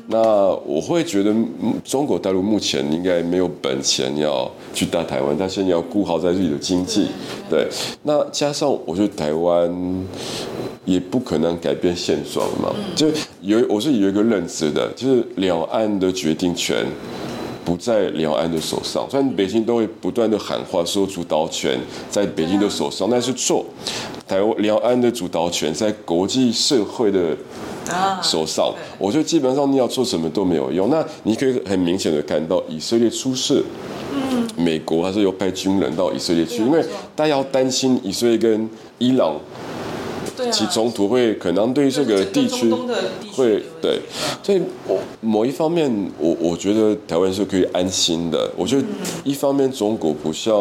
[0.09, 0.19] 那
[0.67, 1.35] 我会觉得
[1.83, 7.07] 中国大陆目前应该没有本钱要去打台湾，但现在要顾好在自己的经济。
[7.49, 7.67] 对，
[8.03, 10.05] 那加上我觉得台湾。
[10.85, 13.07] 也不可能改变现状嘛，就
[13.43, 16.87] 有我是有一个认知的，就是两岸的决定权
[17.68, 19.07] 不在两岸的手上。
[19.11, 21.78] 虽然北京都会不断的喊话说主导权
[22.09, 23.62] 在北京的手上，但是错，
[24.26, 27.37] 台湾两岸的主导权在国际社会的
[28.22, 28.72] 手上。
[28.98, 30.88] 我觉得基本上你要做什么都没有用。
[30.88, 33.62] 那你可以很明显的看到以色列出事，
[34.57, 36.83] 美国还是有派军人到以色列去，因为
[37.14, 39.38] 大家要担心以色列跟伊朗。
[40.38, 42.72] 对啊起冲突，会可能对这个地区
[43.33, 44.01] 会对，
[44.40, 48.48] 所以我某一方面，我我觉得台湾是可以安心的。
[48.57, 48.85] 我觉得
[49.24, 50.55] 一方面中国不像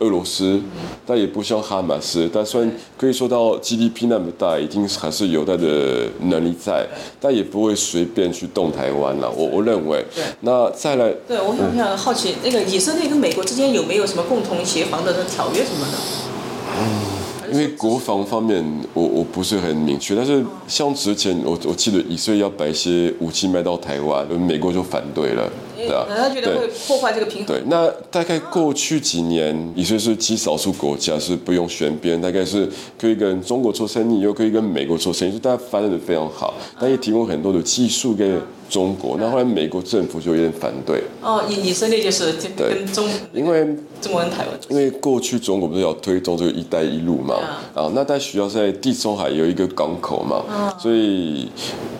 [0.00, 0.60] 俄罗斯，
[1.06, 6.86] 但也不像哈马斯，但虽然可以说到 GDP 那么大，一定还是有它的能力在，
[7.18, 9.30] 但也不会随便去动台湾了。
[9.30, 11.10] 我我认为对，那再来。
[11.26, 17.17] 对，我想想好奇，那个以色列跟美国之间有没有什么共同协防的条约什么的？
[17.52, 27.46] 因为国防方面，我我不是很明确，但是像之前我我记得以色列要把一些武器卖到台湾，美国就反对了，对啊，他觉得会破坏这个平衡。
[27.46, 38.32] 对，那大概过去几年，以色列是极少数国家是不用选边，大概是可以跟中国做生意，又可以跟美国做生意，就大家发展的非常好，但也提供很多的技术给
[38.68, 39.16] 中国。
[39.18, 43.64] 那后来美国政府就有点反对，哦，以以色列就是跟中因为
[44.00, 44.48] 中国跟台湾。
[44.68, 47.36] 因为过去中国不是要推动这个“一带一路”嘛，
[47.74, 50.44] 啊，那它需要在地中海有一个港口嘛，
[50.78, 51.50] 所以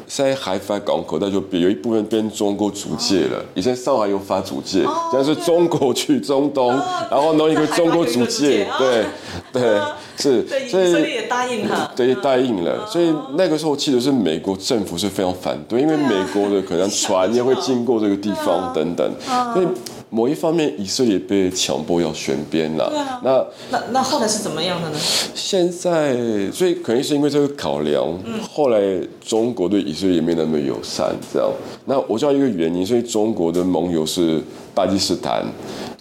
[0.07, 3.45] 在海发港口，那就有一部分变中国租界了。
[3.55, 6.69] 以前上海有发租界，现在是中国去中东，
[7.11, 9.05] 然后弄一个中国租界，对
[9.53, 9.81] 对
[10.19, 11.93] 是，对，以所以色列也答应了。
[11.95, 19.13] 对，答应了，所以那个时候其实是美国政府是非常反对，因为美国的可能 船也会经过这个地方等等，
[19.55, 19.67] 所以
[20.11, 22.91] 某一方面以色列被强迫要选边了。
[23.23, 24.97] 那那那后来是怎么样的呢？
[25.35, 26.17] 现在，
[26.51, 28.05] 所以可能是因为这个考量，
[28.51, 28.81] 后来
[29.25, 31.49] 中国对以色列没那么友善，这样。
[31.85, 34.43] 那我知道一个原因，所以中国的盟友是
[34.75, 35.45] 巴基斯坦，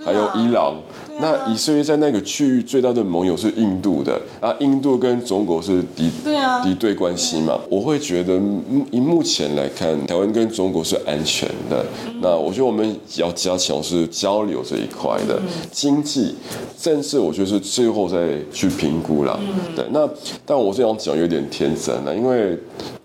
[0.04, 0.76] 还有伊朗。
[1.20, 7.60] 那以色列在那个区域最大的盟友是印度的，啊，印度跟中国是敌对啊敌对关系嘛。
[7.70, 11.86] 我会觉得，嗯以目前来看，台湾跟中国是安全的。
[12.22, 15.40] 那我觉得我们要加强是交流这一块的
[15.72, 16.36] 经济，
[16.80, 18.18] 政治我觉得是最后再
[18.52, 19.40] 去评估啦。
[19.76, 20.08] 对，那
[20.46, 22.58] 但我这样讲有点天真了，因为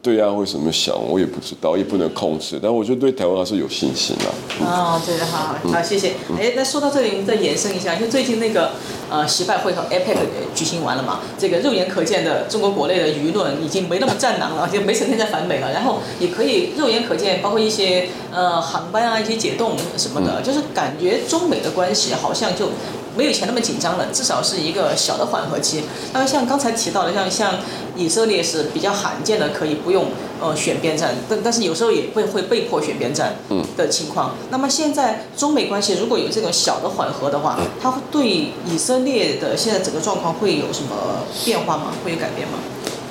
[0.02, 2.58] 对岸会怎么想，我也不知道，也不能控制。
[2.60, 4.26] 但我觉得对台湾还是有信心啦。
[4.60, 6.14] 哦，对的，好好好，谢谢。
[6.36, 8.72] 哎，那说到这里，我们再延伸一下，就最近那个
[9.08, 10.16] 呃，习拜会和 APEC
[10.56, 22.70] 举行完了嘛，这个肉眼可见的中国国内的舆论已经没那么战狼了，就没成天在反美了，然后也可以肉眼可见，包括一些呃航班啊、一些解冻什么的，就是感觉中美的关系好像就。
[23.16, 25.82] 没有以前那么紧张了，至少是一个小的缓和期。
[26.12, 27.54] 那像刚才提到的，像像
[27.96, 30.06] 以色列是比较罕见的，可以不用
[30.40, 33.36] 呃选边站，但但是有时候也会会被迫选边站
[33.76, 34.34] 的情况。
[34.50, 41.92] 那么现在中美关系如果有这种小的缓和的话，它会对以色列的现在整个状况会有什么变化吗？
[42.04, 42.54] 会有改变吗？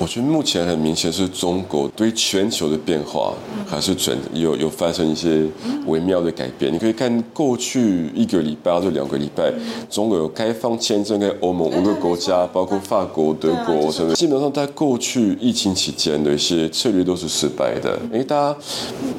[0.02, 3.32] 我觉得目前很明显是中国对全球的变化
[3.64, 5.46] 还是准有有发生一些
[5.86, 6.74] 微妙的改变。
[6.74, 9.52] 你可以看过去一个礼拜或者两个礼拜，
[9.88, 14.12] 中国有开放签证给欧盟五个国家，包括法国、德国什么。
[14.14, 18.58] 基本上在过去疫情期间的一些策略都是失败的，因为大家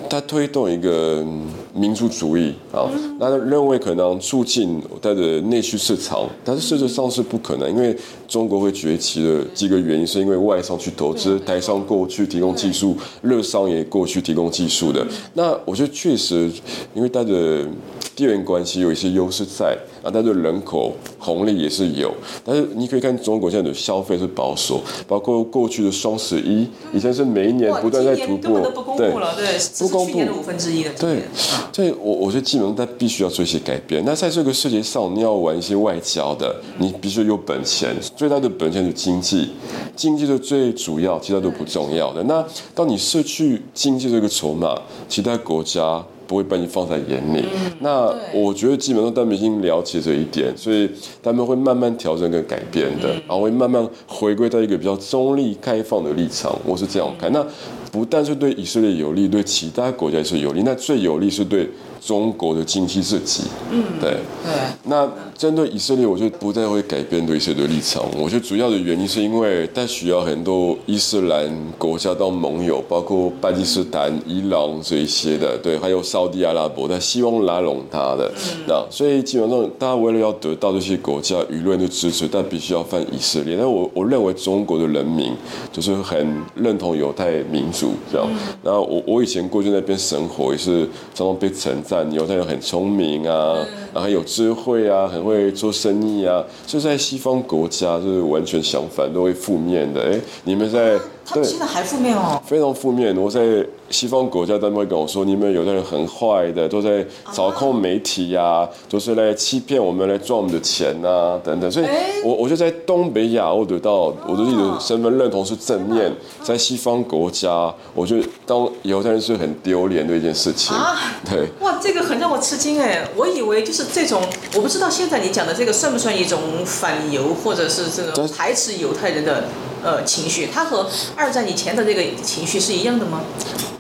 [0.10, 1.26] 他推动一个
[1.74, 7.96] 民族主义啊，那认为可能促进它的内需市场，但是事实上是不可能，因为
[8.28, 15.06] 中国会崛起的几个原因是因为外商去投资，台商过去提供技术，日商也过去提供技术的。
[15.34, 16.52] 那我觉得确实，
[16.94, 17.68] 因为它的
[18.16, 22.14] 地缘关系有一些优势在啊，它的人口红利也是有。
[22.46, 30.06] 但是你可以看中国现在的消费是保守，包括过去的双十一，以前是每一年不断在突破，根本都不公布了，对，不公
[30.38, 30.92] 五分之一的。
[31.00, 31.24] 对，
[31.72, 34.04] 所以我我觉得基本上它必须要做一些改变。
[34.06, 39.50] 那在这个世界上，你要玩一些外交的，你必须有本钱，最大的本钱是经济，
[39.96, 42.22] 经济是最主要，其他都不重要的。
[42.24, 44.76] 那当你失去经济这个筹码，
[45.08, 46.04] 其他国家。
[46.28, 47.46] 不会把你放在眼里。
[47.80, 50.90] 那我觉得基本上当明星了解这一点，所以
[51.22, 56.58] 他们会慢慢调整跟改变的，然后会慢慢回归到一个比较中立、开放的立场。
[56.66, 57.32] 我是这样看。
[57.32, 57.46] 那
[57.92, 60.64] 不但是对以色列有利，对其他国家也是有利。
[60.64, 61.70] 那最有利是对
[62.06, 63.44] 中国的经济自己。
[63.72, 64.12] 嗯，对。
[64.44, 64.54] 对。
[64.86, 68.04] 那针对以色列，我觉得不再会改变对以色列的立场。
[68.18, 78.32] 我觉得主要的原因是因为它需要很多伊斯兰国家当盟友，包括巴基斯坦、伊朗这一些的，对，还有沙地阿拉伯，他希望拉拢他的。
[78.68, 83.56] 那所以基本上，大家为了要得到这些国家舆论的支持，但必须要犯以色列。
[83.58, 85.32] 但我我认为中国的人民
[85.72, 88.28] 就是很认同犹太民族这样。
[88.64, 93.56] 然后我我以前过去那边生活，也是常常被称赞但牛，它又很聪明啊，
[93.94, 96.44] 然后有智慧啊，很会做生意啊。
[96.66, 100.02] 就在西方国家就是完全相反，都会负面的。
[100.02, 102.42] 哎，你们在他们对现在还负面哦。
[102.46, 103.16] 非常负面。
[103.18, 111.72] 我在西方国家，他们会跟我说，你们有的人很坏的，都在操控媒体呀、都是来欺骗我们，来赚我们的钱呐、等等。
[111.72, 116.12] 所以哎我，我就在东北亚，我得到我对自己的身份认同是正面。
[116.42, 120.76] 在西方国家，我觉得当犹太人是很丢脸的一件事情。
[120.76, 120.98] 啊
[121.30, 121.48] 对。
[121.62, 123.08] 哇，这个很让我吃惊哎！
[123.16, 124.22] 我以为就是这种，
[124.56, 129.46] 我不知道现在你讲的这个算不算一种反犹或者是这种排斥犹太人的
[129.84, 130.48] 呃情绪？
[130.48, 133.22] 它和二战以前的这个情绪是一样的吗？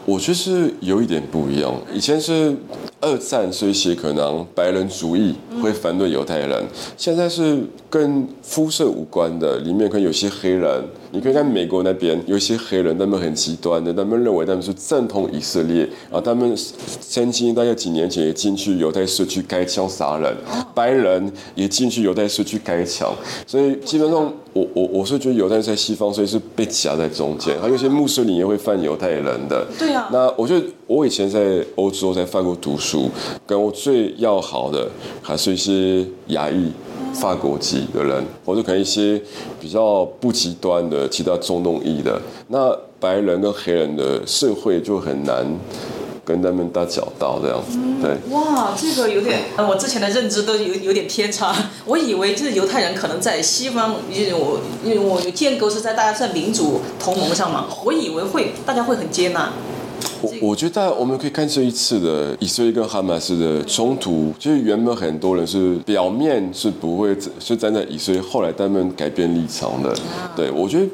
[0.05, 1.73] 我觉得是有一点不一样。
[1.93, 2.55] 以前是
[3.03, 10.81] 二战是一些可能白人主义会反对犹太人，现在是跟肤色无关的，里面可能有些黑人。
[11.11, 16.57] 你可以看美国那边有一些黑人，他们很极端的，他们认为他们是正统以色列，然后他们
[16.99, 20.35] 曾经大概几年前也进去犹太社区开枪杀人，
[20.73, 23.13] 白人也进去犹太社区开枪，
[23.45, 29.63] 所以基本上我我我是觉得犹太人在西方，所以是被夹在中间，还有一些穆斯林也会犯犹太人的。
[29.77, 33.09] 对啊那我觉得我以前在欧洲在法国读书，
[33.45, 34.89] 跟我最要好的
[35.21, 36.71] 还是一些亚裔。
[37.13, 39.21] 法国籍的人，或者可能一些
[39.61, 45.45] 比较不极端的其他中东裔的，那白人跟黑人的社会就很难
[46.25, 47.77] 跟他们打交道这样子。
[48.01, 51.55] 对，哇，这个有点，呃，我之前的认知都有有点偏差。
[51.85, 59.53] 我以为就是犹太人可能在西方，因为我因为我有建构是在大家在民主同盟上嘛，我以为会大家会很接纳。
[60.23, 69.93] 我我觉得我们可以看这一次的以色列跟哈马斯的冲突，就是原本很多人是表面是不会是站在以色列，后来他们改变立场的。
[70.35, 70.87] 对我觉得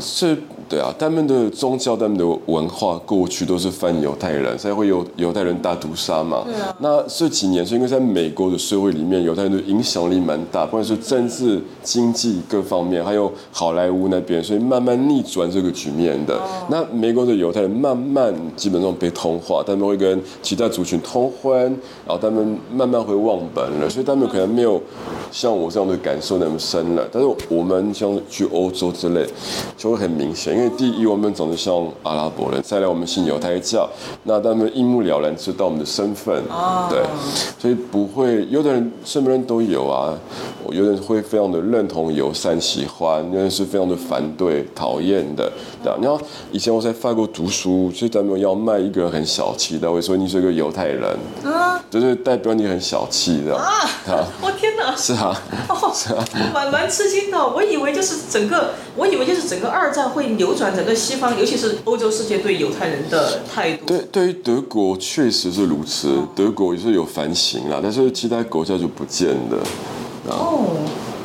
[0.00, 0.36] 是。
[0.68, 6.42] 对啊，他们的宗教、他们的文化过去都是反犹太人，才会有犹太人大屠杀嘛。
[6.44, 16.38] 对啊那这几年是因为在美国的社会里面，犹太人的影响力蛮大，不管是政治、经济各方面，还有好莱坞那边，所以慢慢逆转这个局面的。
[16.68, 21.62] 那美国的犹太人慢慢基本上被同化，他们会跟其他族群通婚，
[22.06, 24.80] 然后他们慢慢会忘本了，所以他们可能没有
[25.32, 27.08] 像我这样的感受那么深了。
[27.10, 29.26] 但是我们像去欧洲之类，
[29.76, 33.88] 就会很明显，因为第一我们长得像阿拉伯人，再来我们信犹太教，
[34.24, 36.42] 那他们一目了然知道我们的身份，
[36.90, 37.00] 对，
[37.60, 40.12] 所以不会有的人什么人都有啊，
[40.70, 45.48] 有的人会非常的认同、友善、喜欢，有的人是非常的反对、讨厌的，
[45.80, 45.96] 对啊。
[46.02, 53.64] 然后以前我在法国读书，所以他们要卖一个很小气的，会说你是个犹太人，啊就是代表你很小气的，啊！
[54.08, 54.94] 啊，我天哪！
[54.94, 55.34] 是啊，
[55.68, 55.94] 哦，
[56.52, 57.38] 蛮蛮吃惊的。
[57.38, 63.84] 我以为就是整个，我以为就是整个二战会扭转整个西方，尤其是欧洲世界对犹太人的态度。
[63.84, 69.62] 对，对于德国确实是如此，德国也是有反省啦，但是其他国家就不见了。
[70.30, 70.68] 哦，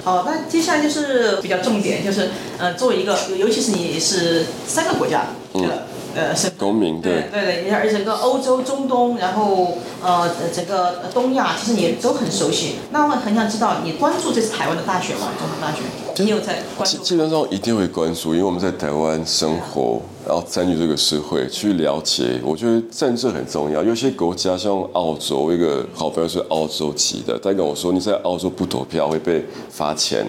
[0.03, 6.59] 好，那接下来就是比较重点，就是呃，作为一个，尤尤其是你是三个国家的、呃身份。
[6.59, 12.75] 公民对对对，而整个欧洲、中东，然后呃整个东亚，其实你都很熟悉。
[12.91, 15.29] 那我很想知道，你关注这次台湾的大选吗？
[15.39, 15.81] 总统大选，
[16.17, 16.97] 你有在关注？
[16.97, 22.39] 基基本上一定会关注，因为我们在台湾生活，然后参与这个社会，去了解。
[22.43, 23.83] 我觉得政治很重要。
[23.83, 30.25] 有些国家像澳洲，我一个好朋友是澳洲籍的，他跟我说，你在澳洲不投票会被罚钱。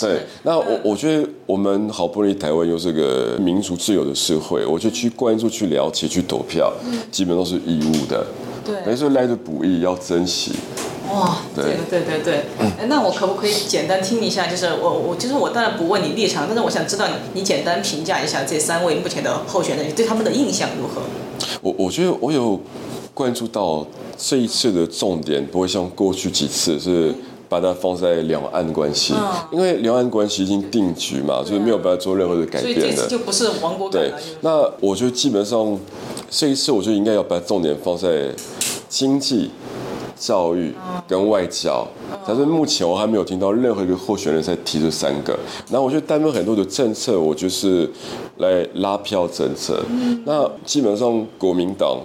[0.00, 6.72] 对，那我我觉得我们好不容易台湾又是个民主自由的社会，我就去关注、去了解、去投票，
[7.10, 8.24] 基本都是义务的。
[8.64, 10.52] 对没事来的不易，要珍惜。
[11.10, 12.34] 哇，这对个对对对，
[12.78, 14.46] 哎那我可不可以简单听一下？
[14.46, 21.02] 就是我我就是我当然不问你立场，但是我想知道你你简单评价一下这三位目前的候选人，你对他们的印象如何？
[21.60, 22.58] 我我觉得我有
[23.12, 23.86] 关注到
[24.16, 27.14] 这一次的重点不会像过去几次是
[27.48, 33.02] 把它放在两岸关系，嗯因为两岸关系已经定局嘛，所以没有办法做任何的改所以这变的。
[33.02, 35.78] 次就不是亡国感对那我觉得基本上
[36.30, 38.30] 这一次，我觉得应该要把重点放在
[38.88, 39.50] 经济、
[40.16, 40.72] 教育
[41.06, 41.86] 跟外交。
[42.26, 45.38] 但是目前我还没有听到任何一个候选人在提这三个。
[45.70, 47.90] 然后我觉得他们很多的政策，我就是
[48.38, 49.82] 来拉票政策。
[50.24, 51.98] 那基本上国民党、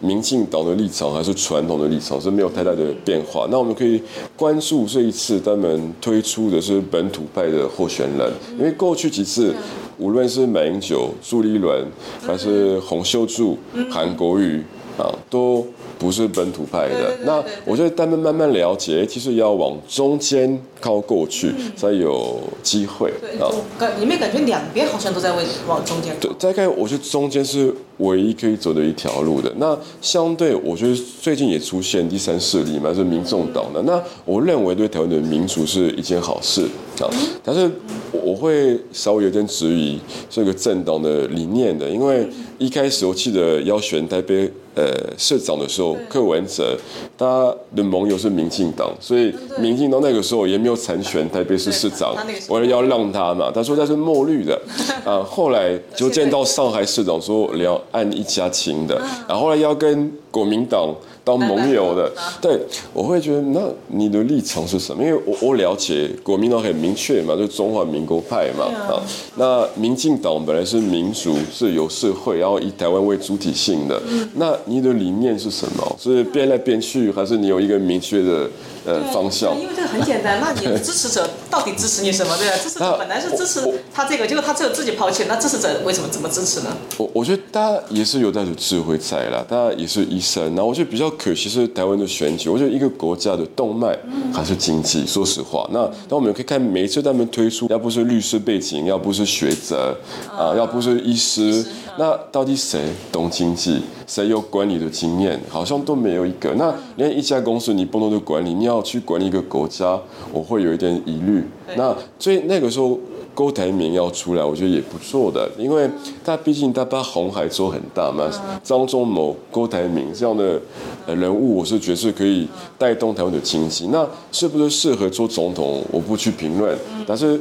[0.00, 3.46] 民进党的立场还是传统的立场，是没有太大的变化。
[3.50, 4.00] 那我们可以
[4.36, 9.54] 关注这一次他们推出的是本土派的候选人，因为过去几次。
[10.00, 11.84] 无论是马英九、朱立伦，
[12.24, 13.58] 还是洪秀柱、
[13.90, 14.62] 韩国瑜
[14.96, 15.66] 啊，都
[15.98, 17.16] 不是本土派的。
[17.24, 23.38] 那我觉得他们慢慢了解，其实要往中间靠过去，才有机会对，
[23.78, 29.52] 感里面感觉两边好像都在为往中间对，大概我觉得中间是唯一可以走的一条路的。
[29.56, 33.82] 那相对，我觉得最近也出现第三势力嘛，是民众党的。
[33.82, 36.66] 那我认为对台湾的民主是一件好事
[37.06, 37.70] 啊，但是
[38.12, 42.26] 我会稍微有点质疑这个政党的理念的，因为
[42.58, 44.50] 一开始我记得要选台北。
[44.74, 44.86] 呃，
[45.16, 46.78] 社长的时候，柯文哲
[47.16, 52.14] 他的盟友是民进党，所以民进党那个时候也没有参选台北市市长，
[52.48, 54.56] 为了要让他嘛，他说他是墨绿的
[55.04, 55.18] 啊。
[55.28, 58.96] 后来就见到上海市长说要按一家亲的，
[59.28, 60.94] 然后来要跟国民党。
[61.28, 62.10] 当盟友的，
[62.40, 62.58] 对，
[62.94, 65.04] 我会觉得那你的立场是什么？
[65.04, 68.96] 因为我我了解国民党很明确嘛，就中华民国派嘛啊。
[69.36, 74.00] 那民进党本来是民主，是有社会，然后以台湾为主体性的。
[74.36, 75.96] 那你的理念是什么？
[76.00, 78.48] 是变来变去，还是你有一个明确的？
[78.88, 82.34] 呃，方向，因为这个很简单，那你的支持者到底支持你什么？
[82.38, 83.60] 对啊，支持者本来是支持
[83.92, 86.74] 他这个，结果他只有自己抛弃，那支持者为什么怎么支持呢？
[86.96, 93.94] 我我觉得大家也是有那种智慧在了，大家也是医生，然后我觉得比较可惜是台湾的选举，我觉得一个国家的动脉
[94.32, 99.94] 还是经济，说实话，那那我们可以看每一次他们推出，要不是律师背景，要不是学者
[100.34, 101.62] 啊，要不是医师。
[101.98, 102.80] 那到底谁
[103.10, 106.54] 懂经济，谁有管理的经验，好像都没有一个。
[106.54, 109.98] 那连一家公司你不能的管理，你要去管理一个国家，
[110.32, 111.44] 我会有一点疑虑。
[111.76, 112.96] 那所以那个时候，
[113.34, 115.90] 郭台铭要出来，我觉得也不错的，因为
[116.24, 118.30] 他毕竟他把红海做很大嘛。
[118.62, 120.60] 张忠谋、郭台铭这样的
[121.06, 122.46] 人物，我是觉得是可以
[122.78, 123.88] 带动台湾的经济。
[123.88, 127.40] 那是不是适合做总统，我不去评论，但是。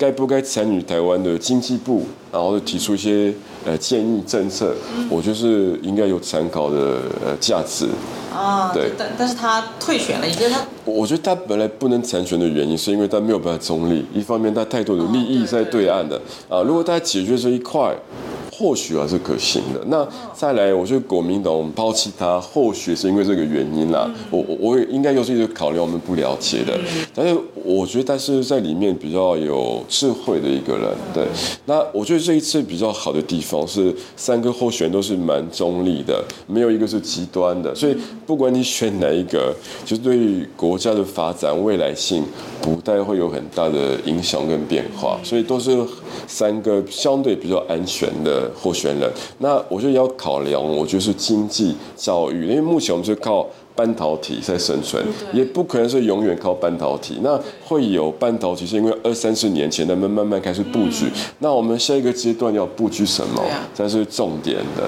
[0.00, 3.34] 该不该参与台湾的经济部，然后提出一些
[3.68, 4.74] 呃建议政策，
[5.10, 7.86] 我就是应该有参考的呃价值。
[8.34, 17.94] 啊，对，但但是他退选了，你觉得他，我觉得他本来不能参选的原因，是因为他没有办法中立，一方面他太多的利益在对岸的啊，如果他解决这一块。
[18.58, 19.80] 或许还是可行的。
[19.86, 24.10] 那再来，我觉得国民党抛弃他，或许是因为这个原因啦。
[24.30, 26.76] 我我我也应该又是一个考虑我们不了解的。
[27.14, 30.88] 但是我觉得，但是在里面比较有智慧的一个人。
[31.14, 31.24] 对，
[31.66, 37.72] 那我觉得这一次比较好的地方是，三个候选人都是蛮中立的，没有一个是极端的。
[37.76, 37.96] 所以
[38.26, 39.54] 不管你选哪一个，
[39.84, 42.24] 就是对于国家的发展未来性，
[42.60, 45.20] 不太会有很大的影响跟变化。
[45.22, 45.78] 所以都是
[46.26, 48.47] 三个相对比较安全的。
[48.54, 57.20] 候选人，那我觉得要考量，我觉得是经济、教育，因为目前我们是靠半导体在生存，也不可能是永远靠半导体。
[57.22, 57.38] 那
[57.68, 61.04] 会有半导体，是因为二三十年前他们慢慢开始布局。
[61.40, 63.42] 那我们下一个阶段要布局什么，
[63.74, 64.84] 才是重点的。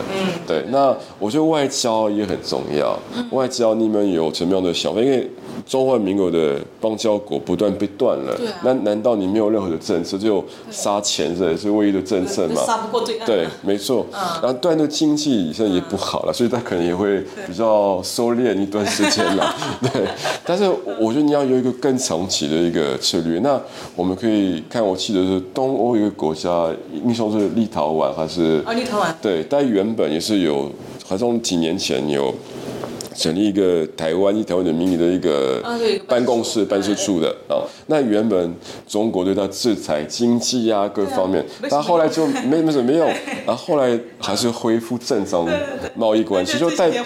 [0.47, 2.99] 对，那我觉得外交也很重要。
[3.33, 5.01] 外交你们有什么样的想法？
[5.03, 5.28] 因为
[5.66, 12.62] 中华民国的邦交国不断被断了，那难道你没有任何的政策，就杀钱这也是唯一的政策吗？
[12.64, 13.26] 杀不过对岸。
[13.26, 14.07] 对，没错。
[14.11, 19.55] 然后断的经济现在也不好了，所以他可能也会比较收敛一段时间了。
[19.93, 20.07] 对，
[20.47, 20.64] 但是
[20.99, 23.41] 我觉得你要有一个更长期的一个策略。
[23.41, 23.61] 那
[23.97, 26.71] 我们可以看，我记得是东欧一个国家，
[27.05, 28.62] 印象是立陶宛还是？
[28.64, 29.12] 啊，立陶宛。
[29.21, 30.71] 对，但原本也是有，
[31.05, 32.33] 好像几年前有。
[33.14, 35.61] 成立一个台湾一台湾的迷你的一个
[36.06, 38.54] 办公室办事处的啊，那原本
[38.86, 43.06] 中国对他制裁经济啊各方面，但后来就没没怎么用，
[43.46, 45.48] 然后 后来还是恢复正常
[45.94, 47.02] 贸易关系，就代代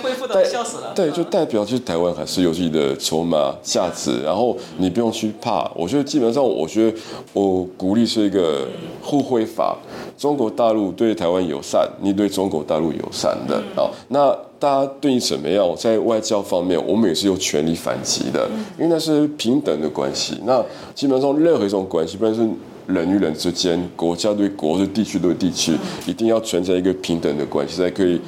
[0.94, 5.70] 对，就代表就是台湾还是有自己的筹码价值，然后你不用去怕。
[5.74, 6.96] 我觉得基本上，我觉得
[7.32, 8.66] 我鼓励是一个
[9.02, 9.76] 互惠法，
[10.18, 14.36] 中国大陆对台湾友善，你对中国大陆友善的啊，那。
[14.58, 18.48] 大家对你怎么样，在外交方面，我们也是有权利反击的，
[18.78, 20.38] 因为那是平等的关系。
[20.46, 22.48] 那基本上任何一种关系，不管是
[22.86, 25.76] 人与人之间、国家对国、是地区对地区，
[26.06, 28.18] 一定要存在一个平等的关系，才可以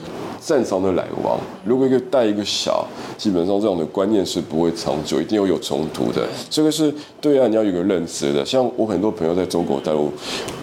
[0.45, 1.39] 正常的来往。
[1.65, 6.27] 如果一个大一个小，基本上这样的观念是不会长久，一定要有冲突的。
[6.51, 8.45] 这个是对岸你要有个认知的。
[8.45, 10.11] 像我很多朋友在中国大陆，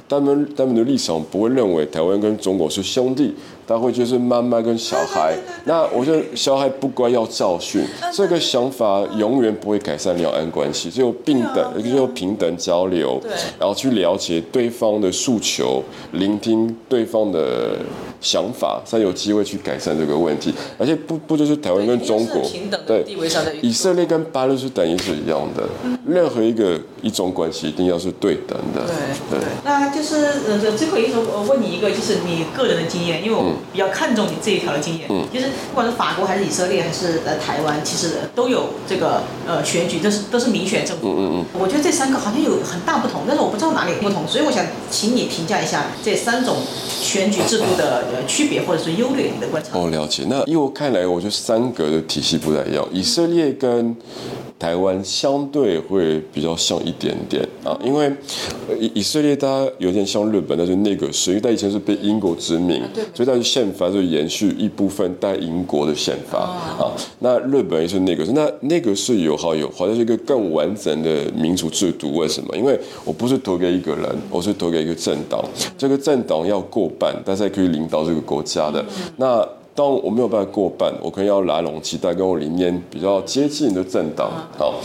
[0.07, 3.33] 他们他们的立场不会认为台湾跟中国是兄弟。
[3.67, 5.35] 他会就是妈妈跟小孩，
[5.65, 10.89] 那我觉得小孩不乖要教训，这个想法永远不会改善两岸关系。
[10.89, 13.21] 只有平等，只有平等交流，
[13.59, 17.77] 然后去了解对方的诉求，聆听对方的
[18.23, 20.51] 想法，才有机会去改善这个问题。
[20.79, 22.41] 而且不不就是台湾跟中国
[22.87, 23.05] 对
[23.61, 25.63] 以色列跟巴勒斯坦也是一样的，
[26.07, 28.81] 任何一个一种关系一定要是对等的。
[29.29, 33.43] 对对，那就是呃最后一个我问你一个，就是你个人的经验，因为我。
[33.73, 35.07] 比较看重你这一条的经验。
[35.09, 41.07] 嗯就是不管是法国还是以色列还是呃台湾，其实都有这个呃选举，都是都是民选政府。
[41.07, 46.57] 嗯嗯我觉得这三个好像有很大不同，但是我不知道哪里不同，所以我想请你评价一下这三种
[46.87, 49.77] 选举制度的区别或者是优劣，你的观察。
[49.77, 50.25] 哦，了解。
[50.27, 52.85] 那依我看来，我觉得三个的体系不太一样。
[52.91, 53.95] 以色列跟
[54.63, 58.05] 台湾相对会比较像一点点啊，因为
[58.69, 66.39] 呃以以色列它有点像日本，但是那个是因为它以前是被英国殖民，对所以它的宪法就延续一部分带英国的宪法
[66.79, 66.87] 啊。
[67.19, 72.15] 那日本也是那个是，那那个是有好有坏，它是一个更完整的民主制度。
[72.15, 72.55] 为什么？
[72.55, 75.43] 因为我不是投给一个人，我是投给一个政党，
[75.77, 78.81] 这个政党要过半，它才可以领导这个国家的。
[79.17, 79.45] 那
[79.75, 84.29] 当我没有办法过半，我可能要拉拢期待跟我理念比较接近的政党。
[84.57, 84.75] 好，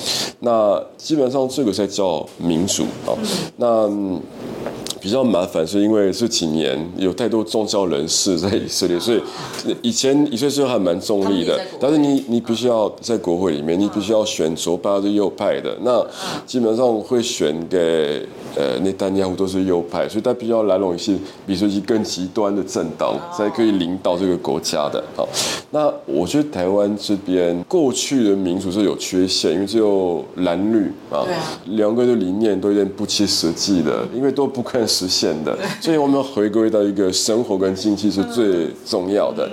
[0.40, 3.16] 那基本上这个才叫民主好。
[3.56, 4.20] 那嗯
[5.00, 9.20] 比较麻烦，是因为这几年有太多宗教人士在以色列， 所以
[9.82, 16.04] 以前以色列还蛮中立的但是你你必须要在国会里面，你必须要选左派是右派的，那
[16.46, 18.26] 基本上会选给
[18.56, 21.12] 呃内丹尼亚胡都是右派，所以他必须要来拢一些，
[21.46, 25.02] 比如说一些更极端的政党，才可以领导这个国家的。
[25.16, 25.28] 好，
[25.70, 31.24] 那我觉得台湾这边过去的民主是有缺陷，因为只有蓝绿啊
[31.66, 39.48] 两个的理念都有点不切实际的，因为都不可能实现的，所以我们要回归到一个生活跟经济是最重要的。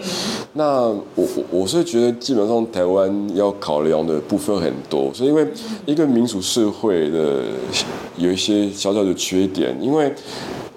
[0.54, 5.46] 那我我我是觉得基本上台湾要考量的部分很多，所以因为
[5.86, 7.43] 一个民主社会的
[8.18, 10.12] 有一些小小的缺点，因为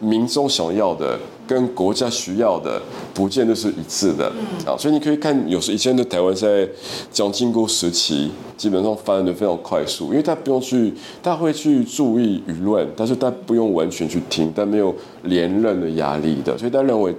[0.01, 2.81] 民众想要的跟国家需要的
[3.19, 4.31] 不见得是一致的
[4.65, 6.69] 啊，所以你可以看有时以前的台湾在
[7.11, 14.95] 蒋经国时期，基本上发展的非常快速，因为他不用去，他会去注意舆论，但是他不用完全去听，但没有
[15.25, 17.13] 连任的压力的，所以他认为。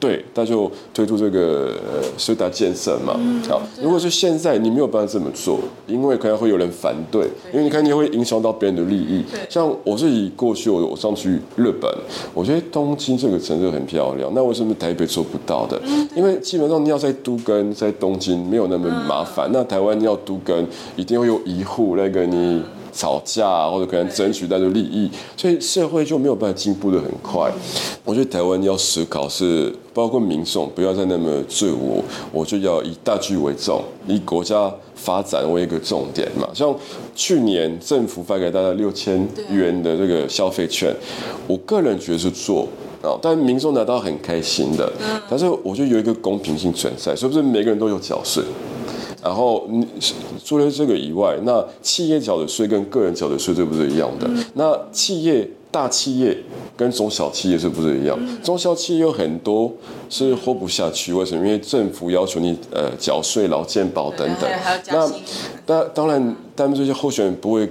[0.00, 3.14] 对，他就推出这个呃十大建设嘛。
[3.48, 9.24] 好，如果是现在你没有办法这么做，因为可能会有人反对，因为你看你会影响到别人的利益。
[9.48, 11.88] 像我是以过去我我上去日本，
[12.34, 15.80] 我觉得东京这个城市很漂亮，那为什么台北做不到的？
[16.14, 20.66] 因为基本上你要在都根在东京没有那么麻烦，那台湾你要都根
[20.96, 22.62] 一定会有一户来跟你。
[22.94, 27.50] 吵架或者可能争取到的利益，所以社会就没有办法进步的很快。
[28.04, 36.46] 我觉得台湾要思考是，包括民众不要再那么自我，我就要以大局为重，以国家发展为一个重点嘛。
[36.52, 36.76] 像
[37.14, 40.94] 去年政府发给大家六千元的这个消费券，
[41.46, 42.68] 我个人觉得是做。
[43.02, 44.90] 啊，但民众拿到很开心的，
[45.28, 48.42] 但是我觉得有一个公平性存在，是不是每个人都有缴税？
[49.22, 49.86] 然后你
[50.44, 54.28] 除了这个以外，那企业缴的税跟个人缴的税是不是一样的？
[54.54, 56.36] 那企业大企业
[56.76, 58.18] 跟中小企业是不是一样？
[58.42, 59.72] 中小企业有很多
[60.10, 61.46] 是活不下去，为什么？
[61.46, 64.50] 因为政府要求你呃缴税、劳健保等等
[64.88, 65.16] 那薪
[65.64, 67.68] 当当然，他们这些候选人不会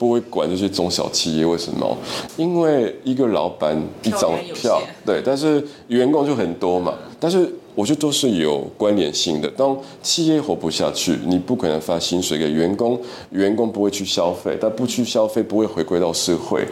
[0.00, 1.94] 不会管这些中小企业，为什么？
[2.38, 7.54] 因为一个老板一张票对，但是员工就很多嘛，但是。
[7.80, 9.48] 我觉得都是有关联性的。
[9.56, 13.00] 当企业活不下去，你不可能发薪水给员工，
[13.30, 16.62] 员工不会去消费，但不去消费不会回归到社会。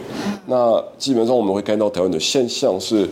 [0.45, 3.09] 那基本上我们会看到台湾的现象是，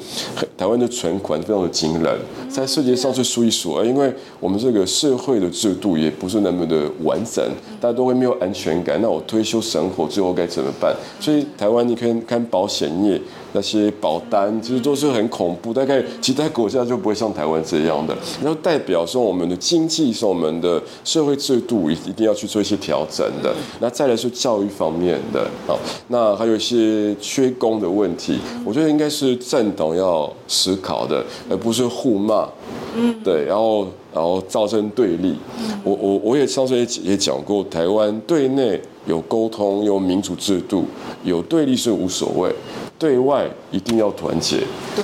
[0.56, 7.43] 台湾的存款非常的惊人，在世界上是数一数二，因为我们这个社会的制度也不是那么的完整，
[7.82, 9.02] 大家都会没有安全感。
[9.02, 10.95] 那我退休生活最后该怎么办？
[11.20, 13.20] 所以台湾你看看保险业。
[13.58, 18.16] 那些保单其实都是很恐怖，大概其他国家就不会像台湾这样的。
[18.39, 23.51] 然后代表说我们的经济是我们的社会制度一一定要去做一些调整的。
[23.80, 25.80] 那再来是教育方面的，好，
[26.10, 32.47] 那还有一些缺工的问题，我觉得应该是政党要思考的，而不是互骂。
[32.95, 35.36] 嗯，对，然后然后造成对立。
[35.84, 40.86] 我我我也上次也也讲过，台湾对内有沟通，有民主制度，
[41.24, 42.53] 有对立是无所谓。
[43.00, 44.64] 对外一定要团结，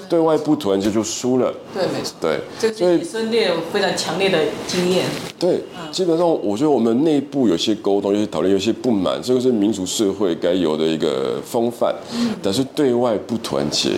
[0.09, 1.53] 对外不团结就输了。
[1.73, 2.15] 对，没错。
[2.19, 5.05] 对，这个是以色列非常强烈的经验。
[5.37, 11.93] 对，基本上我觉得我们内部有些沟通、有些讨论、有些不满，这个是民主社会该有的一个风范。
[12.13, 13.91] 嗯但是对外不团结，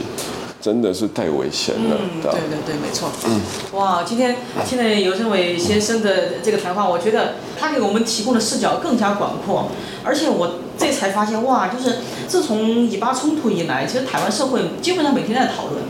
[0.62, 1.98] 真的是太危险了。
[1.98, 3.10] 嗯，对对对，没错。
[3.26, 3.42] 嗯，
[3.74, 4.36] 哇，今天
[4.66, 9.70] 现在尤胜伟先生的这个谈话，我觉得他给我们提供的视角更加广阔，
[10.04, 11.98] 而且我这才发现，哇，就是
[12.28, 15.84] 自从以巴冲突以来，其实台湾社会基本上每天在讨论。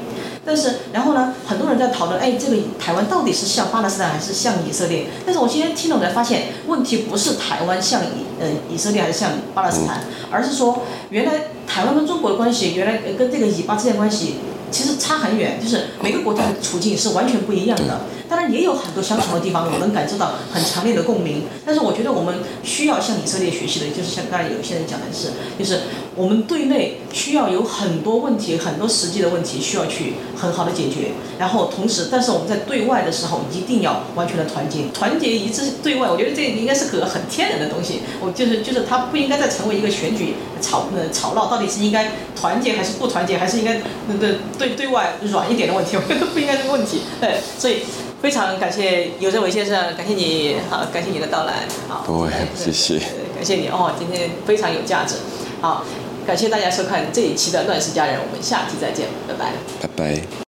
[0.47, 5.07] 但是，然后呢，很多人在讨论，哎，这个台湾到底是像巴勒斯坦还是像以色列？
[5.25, 14.35] 但是我今天听了，我才发现，问题不是台湾像以呃以色列还是像巴勒斯坦，而是说，原来台湾跟中国的关系，原来跟这个以巴之间关系。
[14.71, 18.01] 其实差很远，就是每个国家的处境是完全不一样的。
[18.29, 21.43] 当然也有很多相同的地方，我能感受到很强烈的共鸣。
[21.65, 25.81] 但是我觉得我们需要向以色列学习的，就是像刚才有些人讲的是，就是
[26.15, 31.11] 我们对内需要有很多问题，很多实际的问题需要去很好的解决。
[31.37, 36.09] 然后同时，但是我们在对外的时候一定要完全的团结，团结一致对外。
[36.09, 38.01] 我觉得这应该是个很天然的东西。
[38.21, 43.81] 我就是就是它不应该再成为一个选举吵呃吵闹，到底是应该团结还是不团结，还是应该
[44.19, 45.97] 对对对外软一点的问题？
[45.97, 47.01] 我觉得不应该这个问题。
[47.19, 47.79] 对，所以。
[48.25, 51.53] 非常感谢尤振伟先生，感谢你，好，感谢你的到来，
[51.87, 52.97] 好，不会，谢谢，
[53.35, 55.17] 感谢你哦，今天非常有价值，
[55.61, 55.85] 好，
[56.25, 60.44] 感谢大家收看这一期的《乱世佳人》，我们下期再见，拜拜，拜拜。